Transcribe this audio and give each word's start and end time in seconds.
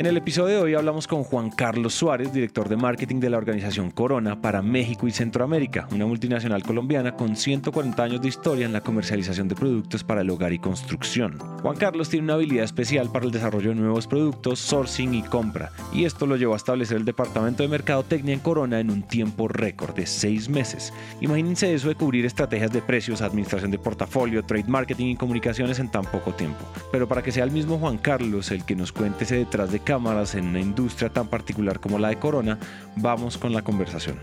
En 0.00 0.06
el 0.06 0.16
episodio 0.16 0.56
de 0.56 0.62
hoy 0.62 0.74
hablamos 0.74 1.06
con 1.06 1.24
Juan 1.24 1.50
Carlos 1.50 1.92
Suárez, 1.92 2.32
director 2.32 2.70
de 2.70 2.76
marketing 2.78 3.20
de 3.20 3.28
la 3.28 3.36
organización 3.36 3.90
Corona 3.90 4.40
para 4.40 4.62
México 4.62 5.06
y 5.06 5.10
Centroamérica, 5.10 5.88
una 5.92 6.06
multinacional 6.06 6.62
colombiana 6.62 7.14
con 7.14 7.36
140 7.36 8.02
años 8.02 8.22
de 8.22 8.28
historia 8.28 8.64
en 8.64 8.72
la 8.72 8.80
comercialización 8.80 9.46
de 9.46 9.56
productos 9.56 10.02
para 10.02 10.22
el 10.22 10.30
hogar 10.30 10.54
y 10.54 10.58
construcción. 10.58 11.38
Juan 11.60 11.76
Carlos 11.76 12.08
tiene 12.08 12.24
una 12.24 12.32
habilidad 12.32 12.64
especial 12.64 13.12
para 13.12 13.26
el 13.26 13.30
desarrollo 13.30 13.68
de 13.68 13.74
nuevos 13.74 14.06
productos, 14.06 14.58
sourcing 14.60 15.12
y 15.12 15.22
compra, 15.22 15.70
y 15.92 16.06
esto 16.06 16.24
lo 16.24 16.36
llevó 16.36 16.54
a 16.54 16.56
establecer 16.56 16.96
el 16.96 17.04
departamento 17.04 17.62
de 17.62 17.68
mercadotecnia 17.68 18.32
en 18.32 18.40
Corona 18.40 18.80
en 18.80 18.90
un 18.90 19.02
tiempo 19.02 19.48
récord 19.48 19.94
de 19.94 20.06
seis 20.06 20.48
meses. 20.48 20.94
Imagínense 21.20 21.74
eso 21.74 21.88
de 21.88 21.94
cubrir 21.94 22.24
estrategias 22.24 22.72
de 22.72 22.80
precios, 22.80 23.20
administración 23.20 23.70
de 23.70 23.78
portafolio, 23.78 24.42
trade 24.44 24.64
marketing 24.66 25.08
y 25.08 25.16
comunicaciones 25.16 25.78
en 25.78 25.90
tan 25.90 26.06
poco 26.06 26.32
tiempo. 26.32 26.64
Pero 26.90 27.06
para 27.06 27.22
que 27.22 27.32
sea 27.32 27.44
el 27.44 27.50
mismo 27.50 27.78
Juan 27.78 27.98
Carlos 27.98 28.50
el 28.50 28.64
que 28.64 28.74
nos 28.74 28.92
cuente 28.92 29.24
ese 29.24 29.36
detrás 29.36 29.70
de 29.70 29.89
cámaras 29.90 30.36
en 30.36 30.46
una 30.46 30.60
industria 30.60 31.08
tan 31.12 31.26
particular 31.26 31.80
como 31.80 31.98
la 31.98 32.10
de 32.10 32.16
Corona, 32.20 32.60
vamos 32.94 33.36
con 33.36 33.52
la 33.52 33.62
conversación. 33.62 34.20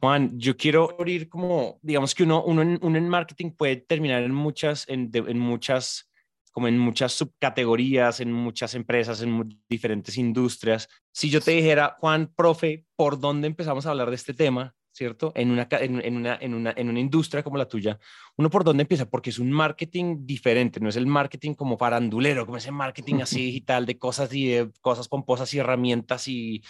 Juan, 0.00 0.38
yo 0.38 0.56
quiero 0.56 0.94
abrir 0.96 1.28
como, 1.28 1.80
digamos 1.82 2.14
que 2.14 2.22
uno, 2.22 2.44
uno, 2.44 2.62
en, 2.62 3.08
marketing 3.08 3.50
puede 3.50 3.74
terminar 3.74 4.22
en 4.22 4.32
muchas, 4.32 4.88
en, 4.88 5.10
en, 5.12 5.36
muchas, 5.36 6.08
como 6.52 6.68
en 6.68 6.78
muchas 6.78 7.12
subcategorías, 7.14 8.20
en 8.20 8.32
muchas 8.32 8.76
empresas, 8.76 9.20
en 9.20 9.60
diferentes 9.68 10.16
industrias. 10.16 10.88
Si 11.10 11.28
yo 11.28 11.40
te 11.40 11.50
dijera, 11.50 11.96
Juan, 11.98 12.32
profe, 12.36 12.84
¿por 12.94 13.18
dónde 13.18 13.48
empezamos 13.48 13.84
a 13.84 13.90
hablar 13.90 14.10
de 14.10 14.14
este 14.14 14.32
tema? 14.32 14.76
¿Cierto? 14.98 15.32
En 15.36 15.52
una, 15.52 15.68
en, 15.70 16.16
una, 16.16 16.36
en, 16.40 16.54
una, 16.54 16.74
en 16.76 16.88
una 16.88 16.98
industria 16.98 17.44
como 17.44 17.56
la 17.56 17.68
tuya, 17.68 17.98
¿uno 18.36 18.50
por 18.50 18.64
dónde 18.64 18.82
empieza? 18.82 19.08
Porque 19.08 19.30
es 19.30 19.38
un 19.38 19.50
marketing 19.52 20.26
diferente, 20.26 20.80
no 20.80 20.88
es 20.88 20.96
el 20.96 21.06
marketing 21.06 21.54
como 21.54 21.78
farandulero, 21.78 22.44
como 22.44 22.58
ese 22.58 22.72
marketing 22.72 23.16
así 23.22 23.46
digital 23.46 23.86
de 23.86 23.96
cosas 23.96 24.34
y 24.34 24.48
de 24.48 24.72
cosas 24.80 25.08
pomposas 25.08 25.54
y 25.54 25.58
herramientas 25.60 26.26
y 26.26 26.62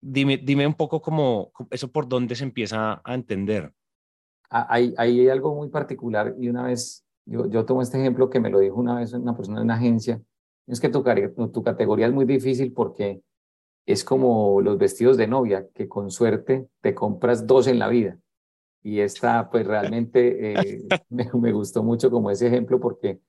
dime, 0.00 0.38
dime 0.38 0.66
un 0.66 0.74
poco 0.74 1.00
como 1.00 1.52
eso 1.70 1.90
por 1.90 2.08
dónde 2.08 2.34
se 2.34 2.44
empieza 2.44 3.00
a 3.04 3.14
entender. 3.14 3.72
Ah, 4.50 4.66
hay, 4.68 4.92
hay 4.98 5.28
algo 5.28 5.54
muy 5.54 5.68
particular 5.68 6.34
y 6.38 6.48
una 6.48 6.64
vez, 6.64 7.06
yo, 7.24 7.46
yo 7.46 7.64
tomo 7.64 7.80
este 7.80 7.98
ejemplo 7.98 8.28
que 8.28 8.40
me 8.40 8.50
lo 8.50 8.58
dijo 8.58 8.74
una 8.74 8.96
vez 8.96 9.12
una 9.12 9.36
persona 9.36 9.58
en 9.58 9.64
una 9.64 9.76
agencia, 9.76 10.20
es 10.66 10.80
que 10.80 10.88
tu, 10.88 11.02
tu 11.52 11.62
categoría 11.62 12.06
es 12.06 12.12
muy 12.12 12.24
difícil 12.24 12.72
porque 12.72 13.22
es 13.86 14.04
como 14.04 14.60
los 14.60 14.78
vestidos 14.78 15.16
de 15.16 15.26
novia, 15.26 15.66
que 15.74 15.88
con 15.88 16.10
suerte 16.10 16.68
te 16.80 16.94
compras 16.94 17.46
dos 17.46 17.66
en 17.66 17.78
la 17.78 17.88
vida. 17.88 18.18
Y 18.82 19.00
esta, 19.00 19.48
pues 19.50 19.66
realmente 19.66 20.52
eh, 20.52 20.88
me, 21.08 21.52
gustó 21.52 21.82
mucho 21.82 22.10
como 22.10 22.30
ese 22.30 22.48
ejemplo 22.48 22.80
porque 22.80 23.20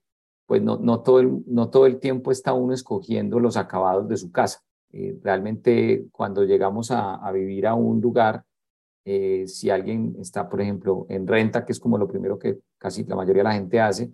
pues 0.45 0.61
no, 0.61 0.77
no, 0.77 1.01
todo 1.01 1.19
el, 1.19 1.43
no 1.47 1.69
todo 1.69 1.85
el 1.85 1.99
tiempo 1.99 2.31
está 2.31 2.53
uno 2.53 2.73
escogiendo 2.73 3.39
los 3.39 3.57
acabados 3.57 4.07
de 4.07 4.17
su 4.17 4.31
casa. 4.31 4.61
Eh, 4.91 5.17
realmente 5.23 6.05
cuando 6.11 6.43
llegamos 6.43 6.91
a, 6.91 7.15
a, 7.15 7.31
vivir 7.31 7.65
a 7.65 7.75
un 7.75 8.01
lugar, 8.01 8.43
eh, 9.05 9.45
si 9.47 9.69
alguien 9.69 10.15
está, 10.19 10.49
por 10.49 10.61
ejemplo, 10.61 11.05
en 11.09 11.27
renta, 11.27 11.65
que 11.65 11.71
es 11.71 11.79
como 11.79 11.97
lo 11.97 12.07
primero 12.07 12.37
que 12.39 12.59
casi 12.77 13.03
la 13.03 13.15
mayoría 13.15 13.41
de 13.41 13.49
la 13.49 13.55
gente 13.55 13.79
hace, 13.79 14.11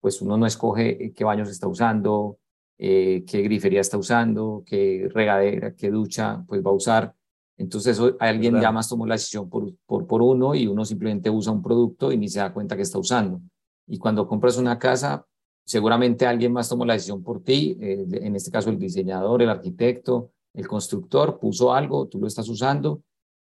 pues 0.00 0.22
uno 0.22 0.36
no 0.36 0.46
escoge 0.46 1.12
qué 1.12 1.24
baños 1.24 1.50
está 1.50 1.66
usando, 1.66 2.38
eh, 2.82 3.24
qué 3.26 3.42
grifería 3.42 3.82
está 3.82 3.98
usando, 3.98 4.62
qué 4.64 5.06
regadera, 5.12 5.74
qué 5.74 5.90
ducha 5.90 6.42
pues 6.48 6.64
va 6.64 6.70
a 6.70 6.74
usar. 6.74 7.14
Entonces 7.58 8.00
alguien 8.18 8.58
ya 8.58 8.72
más 8.72 8.88
tomó 8.88 9.04
la 9.04 9.16
decisión 9.16 9.50
por, 9.50 9.70
por, 9.84 10.06
por 10.06 10.22
uno 10.22 10.54
y 10.54 10.66
uno 10.66 10.86
simplemente 10.86 11.28
usa 11.28 11.52
un 11.52 11.62
producto 11.62 12.10
y 12.10 12.16
ni 12.16 12.26
se 12.26 12.38
da 12.38 12.54
cuenta 12.54 12.76
que 12.76 12.82
está 12.82 12.98
usando. 12.98 13.42
Y 13.86 13.98
cuando 13.98 14.26
compras 14.26 14.56
una 14.56 14.78
casa, 14.78 15.26
seguramente 15.62 16.26
alguien 16.26 16.54
más 16.54 16.70
tomó 16.70 16.86
la 16.86 16.94
decisión 16.94 17.22
por 17.22 17.42
ti, 17.42 17.76
eh, 17.82 18.06
en 18.12 18.34
este 18.34 18.50
caso 18.50 18.70
el 18.70 18.78
diseñador, 18.78 19.42
el 19.42 19.50
arquitecto, 19.50 20.30
el 20.54 20.66
constructor, 20.66 21.38
puso 21.38 21.74
algo, 21.74 22.08
tú 22.08 22.18
lo 22.18 22.28
estás 22.28 22.48
usando 22.48 23.02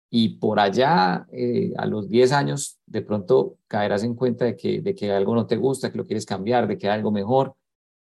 y 0.09 0.29
por 0.37 0.61
allá 0.61 1.27
eh, 1.33 1.73
a 1.75 1.85
los 1.85 2.07
10 2.07 2.31
años 2.31 2.79
de 2.85 3.01
pronto 3.01 3.57
caerás 3.67 4.05
en 4.05 4.15
cuenta 4.15 4.45
de 4.45 4.55
que, 4.55 4.79
de 4.79 4.95
que 4.95 5.11
algo 5.11 5.35
no 5.35 5.45
te 5.45 5.57
gusta, 5.57 5.91
que 5.91 5.97
lo 5.97 6.05
quieres 6.05 6.25
cambiar, 6.25 6.69
de 6.69 6.77
que 6.77 6.87
hay 6.87 6.95
algo 6.95 7.11
mejor 7.11 7.53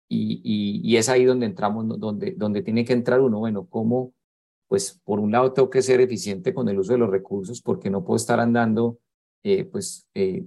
y, 0.09 0.81
y, 0.83 0.97
es 0.97 1.09
ahí 1.09 1.25
donde 1.25 1.47
entramos, 1.47 1.87
donde, 1.99 2.33
donde 2.33 2.63
tiene 2.63 2.85
que 2.85 2.95
entrar 2.95 3.21
uno, 3.21 3.41
bueno, 3.41 3.67
¿cómo? 3.67 4.15
Pues 4.67 5.01
por 5.05 5.21
un 5.21 5.33
lado 5.33 5.53
tengo 5.53 5.69
que 5.69 5.83
ser 5.83 6.01
eficiente 6.01 6.55
con 6.55 6.69
el 6.69 6.79
uso 6.79 6.93
de 6.93 6.99
los 6.99 7.11
recursos 7.11 7.61
porque 7.61 7.91
no 7.91 8.05
puedo 8.05 8.17
estar 8.17 8.41
andando, 8.41 8.99
eh, 9.43 9.65
pues 9.65 10.09
eh, 10.15 10.47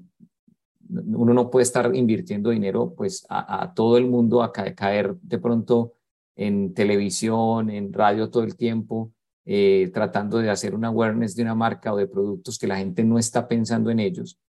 uno 0.89 1.33
no 1.33 1.49
puede 1.51 1.63
estar 1.63 1.95
invirtiendo 1.95 2.49
dinero 2.49 2.93
pues 2.95 3.25
a, 3.29 3.71
todo 3.75 3.97
el 3.97 4.07
mundo, 4.07 4.41
a 4.41 4.51
caer 4.51 5.15
de 5.21 5.37
pronto 5.37 5.93
en 6.35 6.73
televisión, 6.73 7.69
en 7.69 7.93
radio 7.93 8.29
todo 8.29 8.43
el 8.43 8.55
tiempo, 8.55 9.11
eh, 9.45 9.91
tratando 9.93 10.39
de 10.39 10.49
hacer 10.49 10.73
una 10.73 10.87
awareness 10.87 11.35
de 11.35 11.43
una 11.43 11.55
marca 11.55 11.93
o 11.93 11.97
de 11.97 12.07
productos 12.07 12.57
que 12.57 12.67
la 12.67 12.77
gente 12.77 13.03
no 13.03 13.19
está 13.19 13.47
pensando 13.47 13.91
en 13.91 13.99
ellos. 13.99 14.39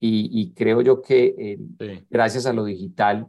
Y, 0.00 0.28
y 0.32 0.52
creo 0.52 0.80
yo 0.80 1.00
que 1.00 1.58
gracias 2.10 2.46
a 2.46 2.52
lo 2.52 2.64
digital, 2.64 3.28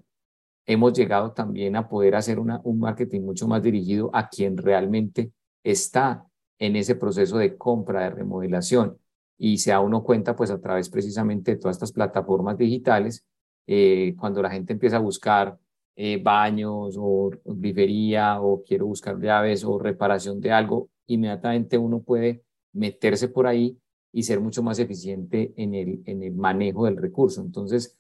hemos 0.66 0.94
llegado 0.94 1.32
también 1.34 1.76
a 1.76 1.88
poder 1.88 2.16
hacer 2.16 2.40
un 2.40 2.80
marketing 2.80 3.22
mucho 3.22 3.48
más 3.48 3.62
dirigido 3.62 4.10
a 4.14 4.30
quien 4.30 4.58
realmente 4.58 5.32
está 5.64 6.26
en 6.60 6.76
ese 6.76 6.96
proceso 6.96 7.38
de 7.38 7.58
compra, 7.58 8.04
de 8.04 8.10
remodelación. 8.12 8.98
Y 9.38 9.58
se 9.58 9.72
da 9.72 9.80
uno 9.80 10.04
cuenta, 10.04 10.36
pues 10.36 10.52
a 10.52 10.62
través 10.62 10.90
precisamente 10.90 11.52
de 11.52 11.58
todas 11.58 11.78
estas 11.78 11.92
plataformas 11.92 12.58
digitales, 12.58 13.26
eh, 13.68 14.16
cuando 14.18 14.42
la 14.42 14.52
gente 14.52 14.74
empieza 14.74 14.98
a 14.98 15.00
buscar 15.00 15.58
eh, 15.96 16.22
baños 16.22 16.96
o 16.98 17.32
grifería 17.46 18.42
o 18.42 18.64
quiero 18.64 18.88
buscar 18.88 19.20
llaves 19.20 19.64
o 19.64 19.78
reparación 19.80 20.40
de 20.42 20.52
algo, 20.52 20.90
inmediatamente 21.08 21.78
uno 21.78 22.02
puede 22.02 22.44
meterse 22.74 23.28
por 23.28 23.48
ahí 23.48 23.78
y 24.12 24.24
ser 24.24 24.40
mucho 24.40 24.64
más 24.64 24.80
eficiente 24.80 25.54
en 25.58 25.74
el, 25.74 26.34
manejo 26.34 26.86
del 26.86 26.98
recurso. 26.98 27.42
Entonces, 27.42 27.98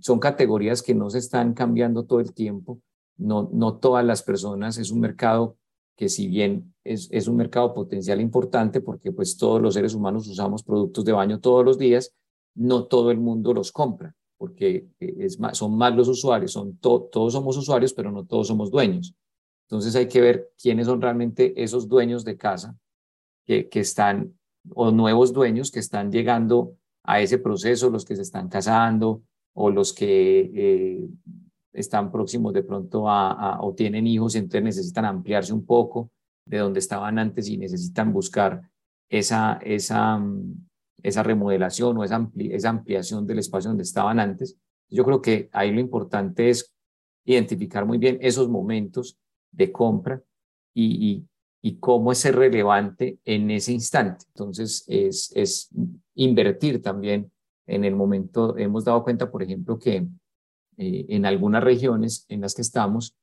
son 0.00 0.18
categorías 0.18 0.82
que 0.82 0.94
no 0.94 1.10
se 1.10 1.18
están 1.18 1.54
cambiando 1.54 2.04
todo 2.04 2.20
el 2.20 2.32
tiempo. 2.32 2.80
No, 3.16 3.48
no 3.52 3.76
todas 3.76 4.04
las 4.04 4.22
personas, 4.22 4.76
es 4.78 4.90
un 4.90 5.00
mercado 5.00 5.56
que 5.96 6.10
si 6.10 6.28
bien 6.28 6.74
es, 6.84 7.08
es 7.10 7.26
un 7.28 7.36
mercado 7.36 7.72
potencial 7.72 8.20
importante 8.20 8.82
porque 8.82 9.12
pues 9.12 9.38
todos 9.38 9.62
los 9.62 9.72
seres 9.72 9.94
humanos 9.94 10.28
usamos 10.28 10.62
productos 10.62 11.04
de 11.06 11.12
baño 11.12 11.40
todos 11.40 11.64
los 11.64 11.78
días, 11.78 12.14
no 12.54 12.84
todo 12.84 13.10
el 13.10 13.18
mundo 13.18 13.54
los 13.54 13.72
compra 13.72 14.14
porque 14.36 14.88
eh, 15.00 15.14
es 15.18 15.38
más, 15.40 15.58
son 15.58 15.76
más 15.76 15.94
los 15.94 16.08
usuarios, 16.08 16.52
son 16.52 16.76
todos 16.78 17.32
somos 17.32 17.56
usuarios, 17.56 17.92
pero 17.92 18.12
no 18.12 18.24
todos 18.24 18.48
somos 18.48 18.70
dueños. 18.70 19.14
Entonces 19.68 19.96
hay 19.96 20.08
que 20.08 20.20
ver 20.20 20.50
quiénes 20.60 20.86
son 20.86 21.00
realmente 21.00 21.62
esos 21.62 21.88
dueños 21.88 22.24
de 22.24 22.36
casa 22.36 22.76
que, 23.44 23.68
que 23.68 23.80
están, 23.80 24.38
o 24.74 24.90
nuevos 24.90 25.32
dueños 25.32 25.70
que 25.70 25.80
están 25.80 26.12
llegando 26.12 26.76
a 27.02 27.20
ese 27.20 27.38
proceso, 27.38 27.90
los 27.90 28.04
que 28.04 28.16
se 28.16 28.22
están 28.22 28.48
casando 28.48 29.22
o 29.58 29.70
los 29.70 29.92
que 29.92 30.50
eh, 30.54 31.08
están 31.72 32.12
próximos 32.12 32.52
de 32.52 32.62
pronto 32.62 33.08
a, 33.08 33.58
o 33.62 33.74
tienen 33.74 34.06
hijos 34.06 34.34
entonces 34.34 34.62
necesitan 34.62 35.04
ampliarse 35.04 35.52
un 35.52 35.64
poco 35.64 36.10
de 36.44 36.58
donde 36.58 36.78
estaban 36.78 37.18
antes 37.18 37.48
y 37.48 37.56
necesitan 37.56 38.12
buscar 38.12 38.62
esa, 39.08 39.58
esa, 39.62 40.18
mm, 40.18 40.68
esa 41.02 41.22
remodelación 41.22 41.96
o 41.98 42.04
esa, 42.04 42.30
esa 42.36 42.68
ampliación 42.68 43.26
del 43.26 43.38
espacio 43.40 43.70
donde 43.70 43.82
estaban 43.82 44.20
antes. 44.20 44.56
Yo 44.88 45.04
creo 45.04 45.20
que 45.20 45.48
ahí 45.52 45.72
lo 45.72 45.80
importante 45.80 46.50
es 46.50 46.72
identificar 47.24 47.84
muy 47.86 47.98
bien 47.98 48.18
esos 48.20 48.48
momentos 48.48 49.18
de 49.50 49.72
compra 49.72 50.22
y, 50.74 51.10
y, 51.10 51.26
y 51.62 51.78
cómo 51.78 52.12
es 52.12 52.18
ser 52.18 52.36
relevante 52.36 53.18
en 53.24 53.50
ese 53.50 53.72
instante. 53.72 54.24
Entonces, 54.28 54.84
es, 54.86 55.32
es 55.34 55.70
invertir 56.14 56.80
también 56.80 57.30
en 57.66 57.84
el 57.84 57.94
momento. 57.94 58.56
Hemos 58.56 58.84
dado 58.84 59.02
cuenta, 59.02 59.30
por 59.30 59.42
ejemplo, 59.42 59.78
que 59.78 60.06
eh, 60.76 61.06
en 61.08 61.26
algunas 61.26 61.62
regiones 61.62 62.26
en 62.28 62.40
las 62.42 62.54
que 62.54 62.62
estamos, 62.62 63.16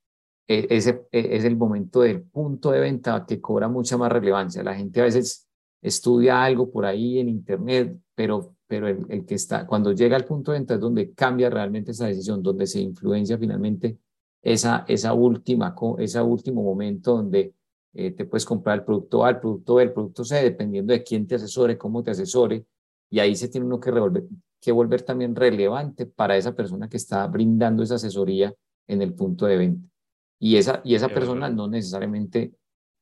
e, 0.48 0.68
ese 0.70 1.06
e, 1.12 1.38
es 1.38 1.44
el 1.44 1.56
momento 1.56 2.02
del 2.02 2.24
punto 2.24 2.72
de 2.72 2.80
venta 2.80 3.26
que 3.26 3.40
cobra 3.40 3.68
mucha 3.68 3.98
más 3.98 4.12
relevancia. 4.12 4.64
La 4.64 4.76
gente 4.76 5.02
a 5.02 5.06
veces 5.06 5.48
estudia 5.82 6.44
algo 6.44 6.72
por 6.72 6.86
ahí 6.86 7.20
en 7.20 7.30
Internet, 7.30 7.98
pero, 8.16 8.56
pero 8.68 8.88
el, 8.88 9.26
que 9.26 9.36
está, 9.36 9.68
cuando 9.68 9.92
llega 9.92 10.16
al 10.16 10.26
punto 10.26 10.52
de 10.52 10.60
venta 10.60 10.76
es 10.76 10.80
donde 10.80 11.14
cambia 11.14 11.50
realmente 11.50 11.92
esa 11.92 12.08
decisión, 12.08 12.42
donde 12.42 12.68
se 12.68 12.82
influencia 12.82 13.38
finalmente 13.38 13.98
esa, 14.42 14.86
esa 14.88 15.14
última, 15.14 15.76
ese 16.00 16.22
último 16.22 16.64
momento 16.64 17.18
donde 17.18 17.54
eh, 17.94 18.12
te 18.12 18.26
puedes 18.26 18.46
comprar 18.46 18.80
el 18.80 18.86
producto 18.86 19.24
A, 19.24 19.30
el 19.30 19.40
producto 19.40 19.76
B, 19.76 19.84
el 19.84 19.94
producto 19.94 20.26
C, 20.26 20.42
dependiendo 20.44 20.94
de 20.94 21.04
quién 21.04 21.28
te 21.28 21.36
asesore, 21.36 21.78
cómo 21.78 22.02
te 22.02 22.12
asesore, 22.12 22.66
y 23.14 23.20
ahí 23.20 23.36
se 23.36 23.48
tiene 23.48 23.68
uno 23.68 23.80
que, 23.80 23.92
revolver, 23.92 24.24
que 24.60 24.72
volver 24.72 25.04
también 25.04 25.36
relevante 25.36 26.08
para 26.08 26.36
esa 26.36 26.56
persona 26.56 26.90
que 26.90 26.98
está 26.98 27.28
brindando 27.28 27.84
esa 27.84 27.94
asesoría 27.94 28.52
en 28.88 29.04
el 29.04 29.14
punto 29.14 29.46
de 29.46 29.56
venta. 29.56 29.88
Y 30.40 30.56
esa, 30.56 30.82
y 30.84 30.96
esa 30.96 31.10
persona 31.10 31.48
no 31.48 31.68
necesariamente, 31.68 32.56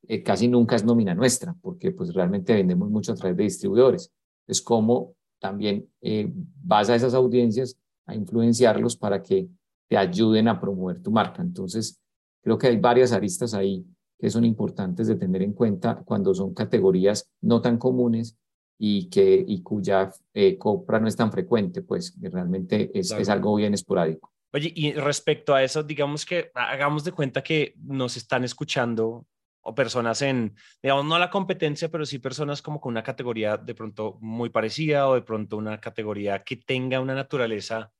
eh, 0.05 0.21
casi 0.21 0.49
nunca 0.49 0.75
es 0.75 0.83
nómina 0.83 1.15
nuestra, 1.15 1.55
porque 1.61 1.91
pues 1.91 2.13
realmente 2.13 2.53
vendemos 2.53 2.89
mucho 2.89 3.13
a 3.13 3.15
través 3.15 3.37
de 3.37 3.43
distribuidores. 3.43 4.11
Es 4.47 4.61
como 4.61 5.15
también 5.39 5.87
eh, 6.01 6.29
vas 6.61 6.89
a 6.89 6.95
esas 6.95 7.13
audiencias 7.13 7.77
a 8.05 8.13
influenciarlos 8.13 8.97
para 8.97 9.23
que 9.23 9.47
te 9.87 9.95
ayuden 9.95 10.49
a 10.49 10.59
promover 10.59 11.01
tu 11.01 11.09
marca. 11.09 11.41
Entonces, 11.41 12.01
creo 12.41 12.57
que 12.57 12.67
hay 12.67 12.75
varias 12.75 13.13
aristas 13.13 13.53
ahí 13.53 13.85
que 14.19 14.29
son 14.29 14.43
importantes 14.43 15.07
de 15.07 15.15
tener 15.15 15.41
en 15.41 15.53
cuenta 15.53 16.03
cuando 16.03 16.33
son 16.33 16.53
categorías 16.53 17.31
no 17.39 17.61
tan 17.61 17.77
comunes 17.77 18.37
y, 18.83 19.11
que, 19.11 19.45
y 19.47 19.61
cuya 19.61 20.11
eh, 20.33 20.57
compra 20.57 20.99
no 20.99 21.07
es 21.07 21.15
tan 21.15 21.31
frecuente, 21.31 21.83
pues 21.83 22.17
realmente 22.19 22.89
es, 22.95 23.11
es 23.11 23.29
algo 23.29 23.55
bien 23.55 23.75
esporádico. 23.75 24.33
Oye, 24.51 24.73
y 24.75 24.93
respecto 24.93 25.53
a 25.53 25.61
eso, 25.61 25.83
digamos 25.83 26.25
que 26.25 26.49
hagamos 26.55 27.03
de 27.03 27.11
cuenta 27.11 27.43
que 27.43 27.75
nos 27.77 28.17
están 28.17 28.43
escuchando 28.43 29.27
o 29.61 29.75
personas 29.75 30.23
en, 30.23 30.55
digamos, 30.81 31.05
no 31.05 31.19
la 31.19 31.29
competencia, 31.29 31.89
pero 31.89 32.07
sí 32.07 32.17
personas 32.17 32.63
como 32.63 32.81
con 32.81 32.93
una 32.93 33.03
categoría 33.03 33.55
de 33.55 33.75
pronto 33.75 34.17
muy 34.19 34.49
parecida 34.49 35.07
o 35.07 35.13
de 35.13 35.21
pronto 35.21 35.57
una 35.57 35.79
categoría 35.79 36.41
que 36.43 36.57
tenga 36.57 36.99
una 36.99 37.13
naturaleza 37.13 37.91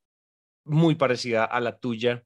muy 0.66 0.96
parecida 0.96 1.46
a 1.46 1.60
la 1.60 1.78
tuya. 1.78 2.24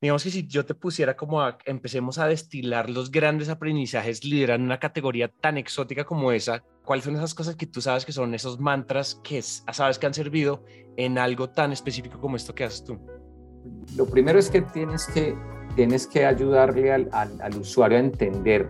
Digamos 0.00 0.24
que 0.24 0.30
si 0.30 0.48
yo 0.48 0.66
te 0.66 0.74
pusiera 0.74 1.16
como 1.16 1.40
a, 1.40 1.56
empecemos 1.66 2.18
a 2.18 2.26
destilar 2.26 2.90
los 2.90 3.12
grandes 3.12 3.48
aprendizajes 3.48 4.24
liderando 4.24 4.64
una 4.64 4.80
categoría 4.80 5.28
tan 5.28 5.56
exótica 5.56 6.04
como 6.04 6.32
esa, 6.32 6.64
¿cuáles 6.84 7.04
son 7.04 7.16
esas 7.16 7.34
cosas 7.34 7.56
que 7.56 7.66
tú 7.66 7.80
sabes 7.80 8.04
que 8.04 8.12
son 8.12 8.34
esos 8.34 8.60
mantras 8.60 9.20
que 9.22 9.42
sabes 9.42 9.98
que 9.98 10.06
han 10.06 10.14
servido 10.14 10.64
en 10.96 11.18
algo 11.18 11.50
tan 11.50 11.72
específico 11.72 12.18
como 12.20 12.36
esto 12.36 12.54
que 12.54 12.64
haces 12.64 12.84
tú? 12.84 12.98
Lo 13.96 14.06
primero 14.06 14.38
es 14.38 14.50
que 14.50 14.62
tienes 14.62 15.06
que 15.06 15.36
tienes 15.74 16.06
que 16.06 16.26
ayudarle 16.26 16.92
al, 16.92 17.08
al, 17.12 17.56
usuario 17.58 17.96
a 17.96 18.00
entender 18.00 18.68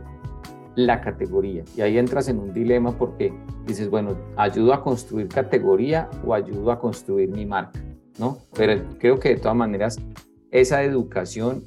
la 0.77 1.01
categoría. 1.01 1.65
Y 1.77 1.81
ahí 1.81 1.99
entras 1.99 2.29
en 2.29 2.39
un 2.39 2.55
dilema 2.55 2.97
porque 2.97 3.35
dices, 3.67 3.91
bueno, 3.91 4.17
¿ayudo 4.37 4.73
a 4.73 4.83
construir 4.83 5.29
categoría 5.29 6.09
o 6.25 6.33
ayudo 6.33 6.71
a 6.71 6.79
construir 6.79 7.31
mi 7.31 7.45
marca? 7.45 7.81
¿No? 8.19 8.39
Pero 8.55 8.83
creo 8.99 9.19
que 9.19 9.31
de 9.31 9.37
todas 9.37 9.57
maneras 9.57 9.99
esa 10.51 10.83
educación 10.83 11.65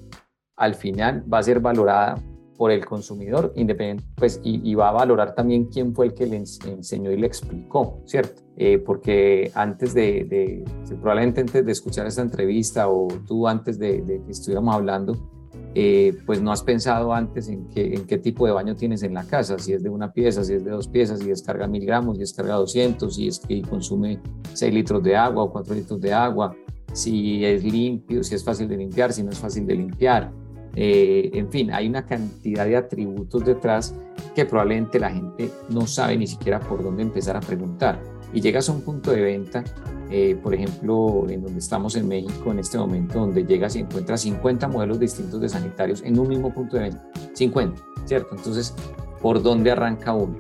al 0.56 0.76
final 0.76 1.26
va 1.32 1.40
a 1.40 1.44
ser 1.44 1.60
valorada 1.60 2.18
por 2.58 2.72
el 2.72 2.86
consumidor 2.86 3.52
independiente, 3.56 4.04
pues, 4.16 4.40
y, 4.44 4.74
va 4.76 4.90
a 4.90 4.92
valorar 4.94 5.36
también 5.36 5.66
quién 5.66 5.94
fue 5.94 6.08
el 6.08 6.14
que 6.14 6.26
le 6.26 6.38
enseñó 6.38 7.12
y 7.12 7.18
le 7.18 7.28
explicó, 7.28 8.02
¿cierto? 8.06 8.42
Eh, 8.58 8.78
porque 8.78 9.52
antes 9.54 9.94
de, 9.94 10.64
probablemente 11.02 11.42
antes 11.42 11.66
de 11.66 11.72
escuchar 11.72 12.08
esta 12.08 12.22
entrevista 12.22 12.88
o 12.88 13.08
tú 13.28 13.48
antes 13.48 13.78
de, 13.78 14.04
que 14.26 14.32
estuviéramos 14.32 14.76
hablando, 14.76 15.32
eh, 15.78 16.18
pues 16.26 16.42
no 16.42 16.54
has 16.54 16.64
pensado 16.64 17.14
antes 17.14 17.50
en 17.50 17.68
qué, 17.68 17.94
en 17.94 18.08
qué 18.08 18.18
tipo 18.18 18.46
de 18.46 18.54
baño 18.54 18.76
tienes 18.76 19.04
en 19.04 19.14
la 19.14 19.26
casa, 19.26 19.60
si 19.60 19.74
es 19.74 19.84
de 19.84 19.90
una 19.90 20.14
pieza, 20.14 20.44
si 20.44 20.54
es 20.54 20.64
de 20.64 20.72
dos 20.72 20.88
piezas, 20.88 21.20
si 21.20 21.28
descarga 21.28 21.68
mil 21.68 21.86
gramos, 21.86 22.16
si 22.16 22.22
descarga 22.22 22.56
200, 22.56 23.14
si 23.14 23.28
es 23.28 23.40
que 23.40 23.62
consume 23.62 24.22
6 24.54 24.74
litros 24.74 25.04
de 25.04 25.18
agua 25.18 25.44
o 25.44 25.52
4 25.52 25.76
litros 25.76 26.00
de 26.00 26.14
agua, 26.14 26.56
si 26.94 27.44
es 27.44 27.62
limpio, 27.66 28.24
si 28.24 28.36
es 28.36 28.44
fácil 28.44 28.70
de 28.70 28.78
limpiar, 28.78 29.12
si 29.12 29.22
no 29.22 29.32
es 29.32 29.38
fácil 29.38 29.68
de 29.68 29.76
limpiar. 29.76 30.32
Eh, 30.76 31.32
en 31.34 31.50
fin, 31.50 31.72
hay 31.72 31.88
una 31.88 32.06
cantidad 32.06 32.66
de 32.66 32.76
atributos 32.76 33.46
detrás 33.46 33.96
que 34.36 34.46
probablemente 34.46 35.00
la 35.00 35.10
gente 35.10 35.50
no 35.70 35.88
sabe 35.88 36.18
ni 36.18 36.28
siquiera 36.28 36.60
por 36.60 36.84
dónde 36.84 37.04
empezar 37.04 37.38
a 37.38 37.40
preguntar 37.40 38.02
y 38.34 38.42
llegas 38.42 38.68
a 38.68 38.74
un 38.74 38.82
punto 38.82 39.12
de 39.12 39.22
venta, 39.22 39.64
eh, 40.12 40.38
por 40.44 40.54
ejemplo, 40.54 41.26
en 41.30 41.42
donde 41.42 41.60
estamos 41.60 41.96
en 41.96 42.08
México 42.08 42.52
en 42.52 42.60
este 42.60 42.78
momento, 42.78 43.20
donde 43.20 43.46
llegas 43.46 43.78
y 43.78 43.80
encuentras 43.80 44.22
50 44.22 44.68
modelos 44.68 45.00
distintos 45.00 45.40
de 45.40 45.48
sanitarios 45.48 46.04
en 46.04 46.20
un 46.20 46.28
mismo 46.28 46.54
punto 46.54 46.76
de 46.76 46.84
venta, 46.84 47.04
50, 47.34 47.82
¿cierto? 48.04 48.36
Entonces, 48.36 48.76
¿por 49.22 49.42
dónde 49.42 49.72
arranca 49.72 50.14
uno? 50.14 50.36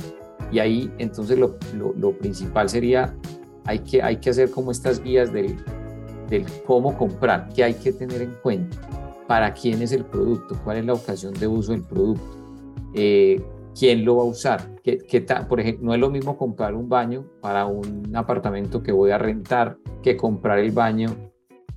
Y 0.51 0.59
ahí, 0.59 0.91
entonces, 0.97 1.39
lo, 1.39 2.11
principal 2.17 2.69
sería, 2.69 3.15
hay 3.63 3.79
que, 3.79 4.01
hay 4.01 4.17
que 4.17 4.29
hacer 4.29 4.51
como 4.51 4.71
estas 4.71 5.01
guías 5.01 5.31
del, 5.31 5.55
del 6.29 6.45
cómo 6.67 6.97
comprar, 6.97 7.47
qué 7.55 7.63
hay 7.63 7.75
que 7.75 7.93
tener 7.93 8.21
en 8.21 8.33
cuenta, 8.43 8.77
para 9.27 9.53
quién 9.53 9.81
es 9.81 9.91
el 9.91 10.05
producto, 10.05 10.57
cuál 10.63 10.77
es 10.77 10.85
la 10.85 10.93
ocasión 10.93 11.33
de 11.33 11.47
uso 11.47 11.71
del 11.71 11.81
producto, 11.81 12.37
eh, 12.93 13.41
quién 13.77 14.05
lo 14.05 14.17
va 14.17 14.23
a 14.23 14.25
usar. 14.25 14.75
¿Qué, 14.83 14.97
qué 14.97 15.21
por 15.21 15.59
ejemplo, 15.59 15.85
no 15.85 15.93
es 15.93 15.99
lo 15.99 16.09
mismo 16.09 16.37
comprar 16.37 16.75
un 16.75 16.87
baño 16.87 17.25
para 17.41 17.65
un 17.65 18.15
apartamento 18.15 18.81
que 18.83 18.91
voy 18.91 19.11
a 19.11 19.17
rentar 19.17 19.77
que 20.03 20.15
comprar 20.15 20.59
el 20.59 20.71
baño 20.71 21.15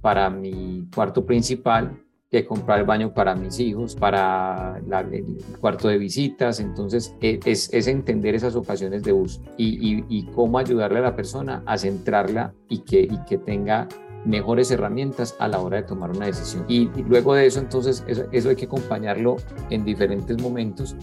para 0.01 0.31
mi 0.31 0.87
cuarto 0.95 1.25
principal, 1.25 2.03
que 2.31 2.45
comprar 2.45 2.81
el 2.81 2.85
baño 2.85 3.15
para 3.15 3.35
mis 3.35 3.59
hijos, 3.59 3.97
para 3.97 4.81
el 5.11 5.39
cuarto 5.61 5.89
de 5.89 5.97
visitas. 5.97 6.61
Entonces, 6.61 7.17
e, 7.23 7.41
es, 7.45 7.73
entender 7.89 8.35
esas 8.35 8.55
ocasiones 8.55 9.03
de 9.03 9.15
uso 9.15 9.41
y, 9.57 10.27
cómo 10.35 10.59
ayudarle 10.59 10.99
a 10.99 11.03
la 11.03 11.17
persona 11.17 11.63
a 11.65 11.79
centrarla 11.79 12.55
y 12.69 12.81
que 12.81 13.39
tenga 13.39 13.89
mejores 14.29 14.71
herramientas 14.71 15.35
a 15.39 15.49
la 15.49 15.59
hora 15.61 15.79
de 15.79 15.83
tomar 15.85 16.11
una 16.11 16.27
decisión. 16.27 16.65
Y, 16.69 16.89
luego 17.03 17.35
de 17.35 17.47
eso, 17.47 17.59
entonces, 17.59 18.05
eso, 18.07 18.25
eso, 18.31 18.51
hay 18.51 18.57
que 18.57 18.67
acompañarlo 18.67 19.37
en 19.71 19.85
diferentes 19.85 20.41
momentos 20.41 20.95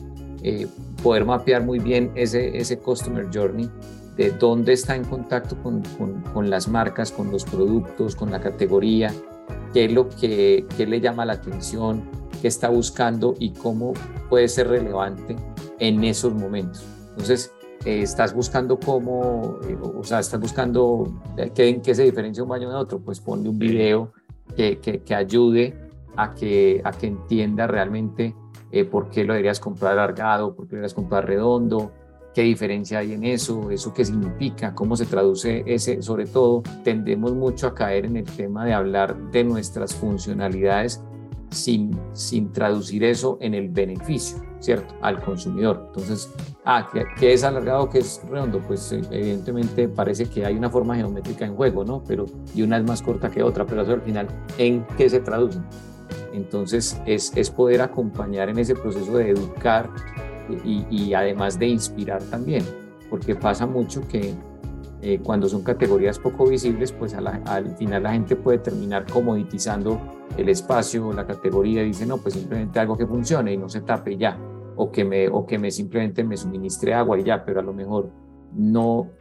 eh, 0.47 0.67
poder 1.01 1.25
mapear 1.25 1.63
muy 1.63 1.79
bien 1.79 2.11
ese, 2.13 2.55
ese 2.55 2.77
customer 2.77 3.27
journey 3.33 3.67
de 4.15 4.29
dónde 4.29 4.73
está 4.73 4.95
en 4.95 5.03
contacto 5.03 5.57
con, 5.63 5.81
con, 6.33 6.49
las 6.51 6.67
marcas, 6.67 7.11
con 7.11 7.31
los 7.31 7.43
productos, 7.43 8.15
con 8.15 8.29
la 8.31 8.39
categoría, 8.39 9.11
qué 9.73 9.85
es 9.85 9.91
lo 9.91 10.07
que 10.07 10.67
qué 10.77 10.85
le 10.85 11.01
llama 11.01 11.25
la 11.25 11.33
atención, 11.33 12.03
qué 12.41 12.47
está 12.47 12.69
buscando 12.69 13.33
y 13.39 13.53
cómo 13.53 13.93
puede 14.29 14.47
ser 14.47 14.67
relevante 14.67 15.35
en 15.79 16.03
esos 16.03 16.33
momentos. 16.33 16.85
Entonces, 17.09 17.51
eh, 17.85 18.01
estás 18.01 18.33
buscando 18.33 18.79
cómo, 18.79 19.59
eh, 19.67 19.77
o 19.81 20.03
sea, 20.03 20.19
estás 20.19 20.39
buscando 20.39 21.21
qué, 21.53 21.69
en 21.69 21.81
qué 21.81 21.93
se 21.93 22.03
diferencia 22.03 22.43
un 22.43 22.49
baño 22.49 22.69
de 22.69 22.75
otro, 22.75 22.99
pues 22.99 23.19
ponle 23.19 23.47
un 23.47 23.59
video 23.59 24.11
que, 24.55 24.79
que, 24.79 25.01
que 25.03 25.15
ayude 25.15 25.73
a 26.15 26.33
que, 26.33 26.81
a 26.83 26.91
que 26.91 27.07
entienda 27.07 27.67
realmente 27.67 28.35
eh, 28.71 28.85
por 28.85 29.09
qué 29.09 29.23
lo 29.23 29.33
deberías 29.33 29.59
comprar 29.59 29.93
alargado, 29.93 30.55
por 30.55 30.65
qué 30.65 30.73
lo 30.73 30.77
deberías 30.77 30.93
comprar 30.93 31.25
redondo, 31.25 31.91
qué 32.33 32.41
diferencia 32.41 32.99
hay 32.99 33.13
en 33.13 33.23
eso, 33.23 33.71
eso 33.71 33.93
qué 33.93 34.03
significa, 34.03 34.73
cómo 34.73 34.97
se 34.97 35.05
traduce 35.05 35.63
ese, 35.65 36.01
sobre 36.01 36.25
todo 36.25 36.63
tendemos 36.83 37.33
mucho 37.33 37.67
a 37.67 37.73
caer 37.73 38.05
en 38.05 38.17
el 38.17 38.25
tema 38.25 38.65
de 38.65 38.73
hablar 38.73 39.15
de 39.31 39.43
nuestras 39.43 39.95
funcionalidades 39.95 41.01
sin, 41.49 41.97
sin 42.13 42.51
traducir 42.51 43.03
eso 43.03 43.37
en 43.41 43.53
el 43.53 43.69
beneficio, 43.69 44.37
¿cierto? 44.59 44.93
Al 45.01 45.21
consumidor. 45.21 45.85
Entonces, 45.87 46.29
ah, 46.65 46.89
¿qué, 47.17 47.33
es 47.33 47.43
alargado, 47.43 47.89
qué 47.89 47.99
es 47.99 48.21
redondo? 48.29 48.59
Pues 48.59 48.91
eh, 48.91 49.01
evidentemente 49.11 49.87
parece 49.87 50.25
que 50.25 50.45
hay 50.45 50.55
una 50.55 50.69
forma 50.69 50.95
geométrica 50.95 51.45
en 51.45 51.55
juego, 51.55 51.83
¿no? 51.83 52.03
Pero, 52.07 52.25
y 52.53 52.61
una 52.61 52.77
es 52.77 52.83
más 52.83 53.01
corta 53.01 53.29
que 53.29 53.43
otra, 53.43 53.65
pero 53.65 53.81
eso 53.81 53.93
al 53.93 54.01
final, 54.01 54.27
¿en 54.57 54.85
qué 54.97 55.09
se 55.09 55.19
traduce? 55.19 55.59
Entonces 56.33 57.01
es, 57.05 57.31
es 57.35 57.49
poder 57.49 57.81
acompañar 57.81 58.49
en 58.49 58.59
ese 58.59 58.75
proceso 58.75 59.17
de 59.17 59.29
educar 59.29 59.89
y 60.63 61.13
además 61.15 61.57
de 61.57 61.67
inspirar 61.67 62.21
también, 62.23 62.63
porque 63.09 63.33
pasa 63.35 63.65
mucho 63.65 64.07
que 64.07 64.35
eh, 65.07 65.19
cuando 65.21 65.47
son 65.47 65.61
categorías 65.61 66.17
poco 66.17 66.47
visibles, 66.47 66.91
pues 66.91 67.13
al 67.13 67.75
final 67.77 68.01
la 68.01 68.13
gente 68.13 68.35
puede 68.35 68.57
terminar 68.57 69.05
comoditizando 69.05 70.01
el 70.35 70.49
espacio 70.49 71.09
o 71.09 71.13
la 71.13 71.27
categoría 71.27 71.83
y 71.83 71.89
dice, 71.89 72.07
no, 72.07 72.17
pues 72.17 72.33
simplemente 72.33 72.79
algo 72.79 72.97
que 72.97 73.05
funcione 73.05 73.53
y 73.53 73.57
no 73.57 73.69
se 73.69 73.81
tape 73.81 74.17
ya, 74.17 74.35
o 74.75 74.91
que 74.91 75.05
me, 75.05 75.27
o 75.27 75.45
que 75.45 75.59
me 75.59 75.69
simplemente 75.69 76.23
me 76.23 76.35
suministre 76.35 76.95
agua 76.95 77.19
y 77.19 77.23
ya, 77.23 77.45
pero 77.45 77.59
a 77.59 77.63
lo 77.63 77.71
mejor 77.71 78.09
no, 78.55 79.11